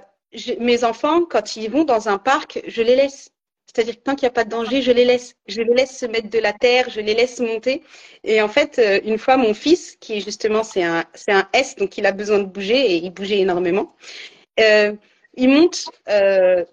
[0.61, 3.31] mes enfants, quand ils vont dans un parc, je les laisse.
[3.67, 5.35] C'est-à-dire que tant qu'il n'y a pas de danger, je les laisse.
[5.47, 7.83] Je les laisse se mettre de la terre, je les laisse monter.
[8.25, 11.99] Et en fait, euh, une fois, mon fils, qui justement, c'est un, un S, donc
[11.99, 13.95] il a besoin de bouger et il bougeait énormément,
[14.61, 14.93] euh,
[15.35, 15.91] il monte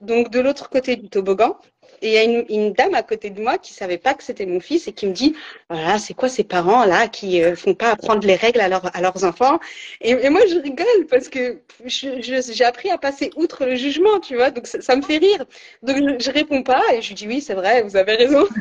[0.01, 1.57] donc de l'autre côté du toboggan
[2.01, 4.45] et il y a une, dame à côté de moi qui savait pas que c'était
[4.45, 5.35] mon fils et qui me dit
[5.69, 9.01] voilà c'est quoi ces parents là qui euh, font pas apprendre les règles à, à
[9.01, 9.59] leurs enfants?
[10.01, 14.51] Et, moi je rigole parce que j'ai appris à passer outre le jugement tu vois
[14.51, 15.45] donc ça, me fait rire
[15.83, 18.47] donc je, je réponds pas et je lui dis oui c'est vrai vous avez raison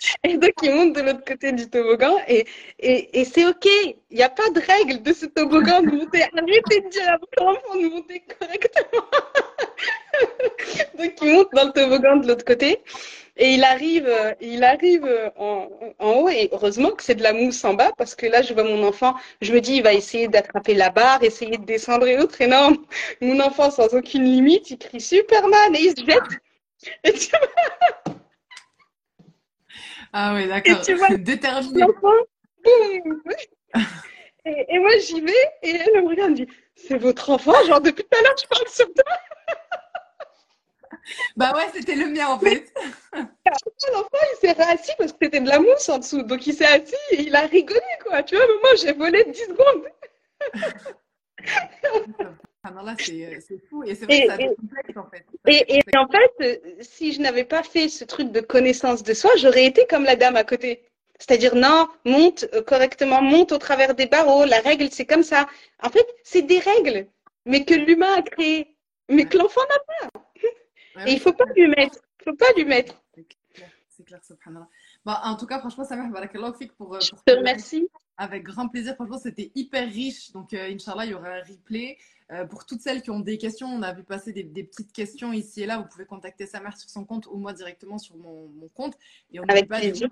[0.24, 2.46] Et donc, il monte de l'autre côté du toboggan et,
[2.78, 3.66] et, et c'est OK.
[4.10, 6.22] Il n'y a pas de règle de ce toboggan de monter.
[6.22, 9.04] Arrêtez de dire à votre enfant de monter correctement.
[10.98, 12.82] donc, il monte dans le toboggan de l'autre côté
[13.36, 14.08] et il arrive,
[14.40, 18.14] il arrive en, en haut et heureusement que c'est de la mousse en bas parce
[18.14, 21.22] que là, je vois mon enfant, je me dis, il va essayer d'attraper la barre,
[21.22, 22.40] essayer de descendre et autres.
[22.42, 22.76] Et non,
[23.22, 26.40] mon enfant, sans aucune limite, il crie Superman et il se jette.
[27.04, 28.14] Et tu vois
[30.12, 30.80] ah oui, d'accord.
[30.82, 31.84] tu vois, déterminé.
[34.44, 35.32] Et, et, moi, j'y vais
[35.62, 38.36] et elle me regarde et me dit C'est votre enfant Genre, depuis tout à l'heure,
[38.40, 39.04] je parle sur toi.
[41.36, 42.72] bah ouais, c'était le mien en fait.
[43.12, 46.22] L'enfant, il s'est assis parce que c'était de la mousse en dessous.
[46.22, 48.22] Donc, il s'est assis et il a rigolé, quoi.
[48.22, 49.86] Tu vois, moi, j'ai volé 10 secondes.
[52.62, 53.82] Ah non, là, c'est fou.
[53.84, 55.24] Et c'est vrai que ça complexe, en fait.
[55.46, 59.14] Et, et, en fait, euh, si je n'avais pas fait ce truc de connaissance de
[59.14, 60.82] soi, j'aurais été comme la dame à côté.
[61.18, 64.44] C'est-à-dire, non, monte euh, correctement, monte au travers des barreaux.
[64.44, 65.48] La règle, c'est comme ça.
[65.82, 67.06] En fait, c'est des règles,
[67.46, 68.76] mais que l'humain a créées,
[69.10, 71.06] mais que l'enfant n'a pas.
[71.06, 71.98] et il ne faut pas lui mettre.
[72.20, 72.94] Il faut pas lui mettre.
[73.88, 74.68] C'est clair, subhanallah.
[75.04, 77.00] Bon, en tout cas, franchement, ça m'a fait pour, euh.
[77.00, 77.88] Je te remercie.
[78.16, 78.94] Avec grand plaisir.
[78.94, 80.32] Franchement, c'était hyper riche.
[80.32, 81.98] Donc, euh, Inch'Allah, il y aura un replay.
[82.30, 85.32] Euh, pour toutes celles qui ont des questions, on a vu passer des, petites questions
[85.32, 85.78] ici et là.
[85.78, 88.96] Vous pouvez contacter sa mère sur son compte ou moi directement sur mon, compte.
[89.32, 90.08] Et on Avec pas plaisir.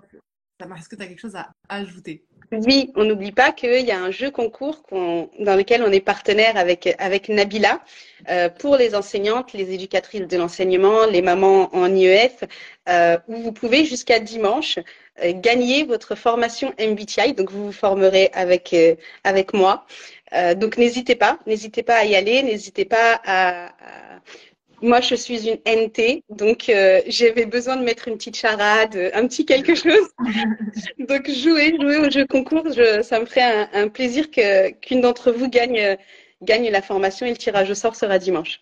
[0.59, 2.25] Est-ce que tu as quelque chose à ajouter?
[2.51, 6.57] Oui, on n'oublie pas qu'il y a un jeu concours dans lequel on est partenaire
[6.57, 7.79] avec, avec Nabila
[8.27, 12.43] euh, pour les enseignantes, les éducatrices de l'enseignement, les mamans en IEF,
[12.89, 14.79] euh, où vous pouvez jusqu'à dimanche
[15.23, 17.33] euh, gagner votre formation MBTI.
[17.35, 18.75] Donc, vous vous formerez avec,
[19.23, 19.85] avec moi.
[20.55, 23.71] donc, n'hésitez pas, n'hésitez pas à y aller, n'hésitez pas à
[24.81, 29.27] moi, je suis une NT, donc euh, j'avais besoin de mettre une petite charade, un
[29.27, 30.09] petit quelque chose.
[30.99, 32.65] donc jouer, jouer au jeu concours,
[33.03, 35.97] ça me ferait un, plaisir que qu'une d'entre vous gagne
[36.41, 38.61] gagne la formation et le tirage au sort sera dimanche.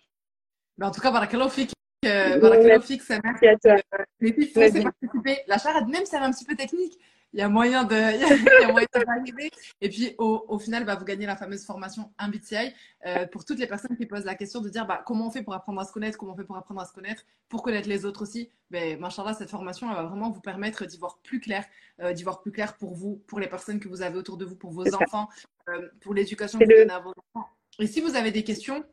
[0.80, 1.72] En tout cas, Barakallahu Fik,
[2.04, 3.72] euh, Fik, ça merci à toi.
[3.72, 5.38] Euh, les filles, participer.
[5.46, 6.98] La charade, même, c'est un petit peu technique
[7.32, 7.94] il y a moyen de,
[8.60, 9.50] il y a moyen d'arriver.
[9.80, 12.72] Et puis, au, au final, bah, vous gagnez la fameuse formation MBTI
[13.06, 15.42] euh, pour toutes les personnes qui posent la question de dire bah, comment on fait
[15.42, 17.88] pour apprendre à se connaître, comment on fait pour apprendre à se connaître, pour connaître
[17.88, 18.50] les autres aussi.
[18.70, 21.64] Ben, machallah, cette formation, elle va vraiment vous permettre d'y voir plus clair,
[22.00, 24.44] euh, d'y voir plus clair pour vous, pour les personnes que vous avez autour de
[24.44, 25.28] vous, pour vos enfants,
[25.68, 27.48] euh, pour l'éducation que vous donnez à vos enfants.
[27.78, 28.84] Et si vous avez des questions,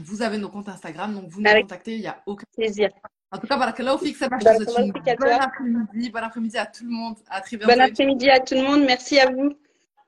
[0.00, 2.90] vous avez nos comptes Instagram, donc vous nous contactez, il n'y a aucun plaisir.
[3.30, 4.44] En tout cas, barakallahu fik, ça marche.
[4.44, 6.10] Bon après-midi.
[6.10, 7.16] Bon après-midi à tout le monde.
[7.28, 7.74] À très bientôt.
[7.74, 8.84] Bon après-midi à tout le monde.
[8.86, 9.54] Merci à vous.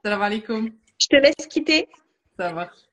[0.02, 0.70] Salam alaikum.
[0.98, 1.88] Je te laisse quitter.
[2.38, 2.89] Ça marche.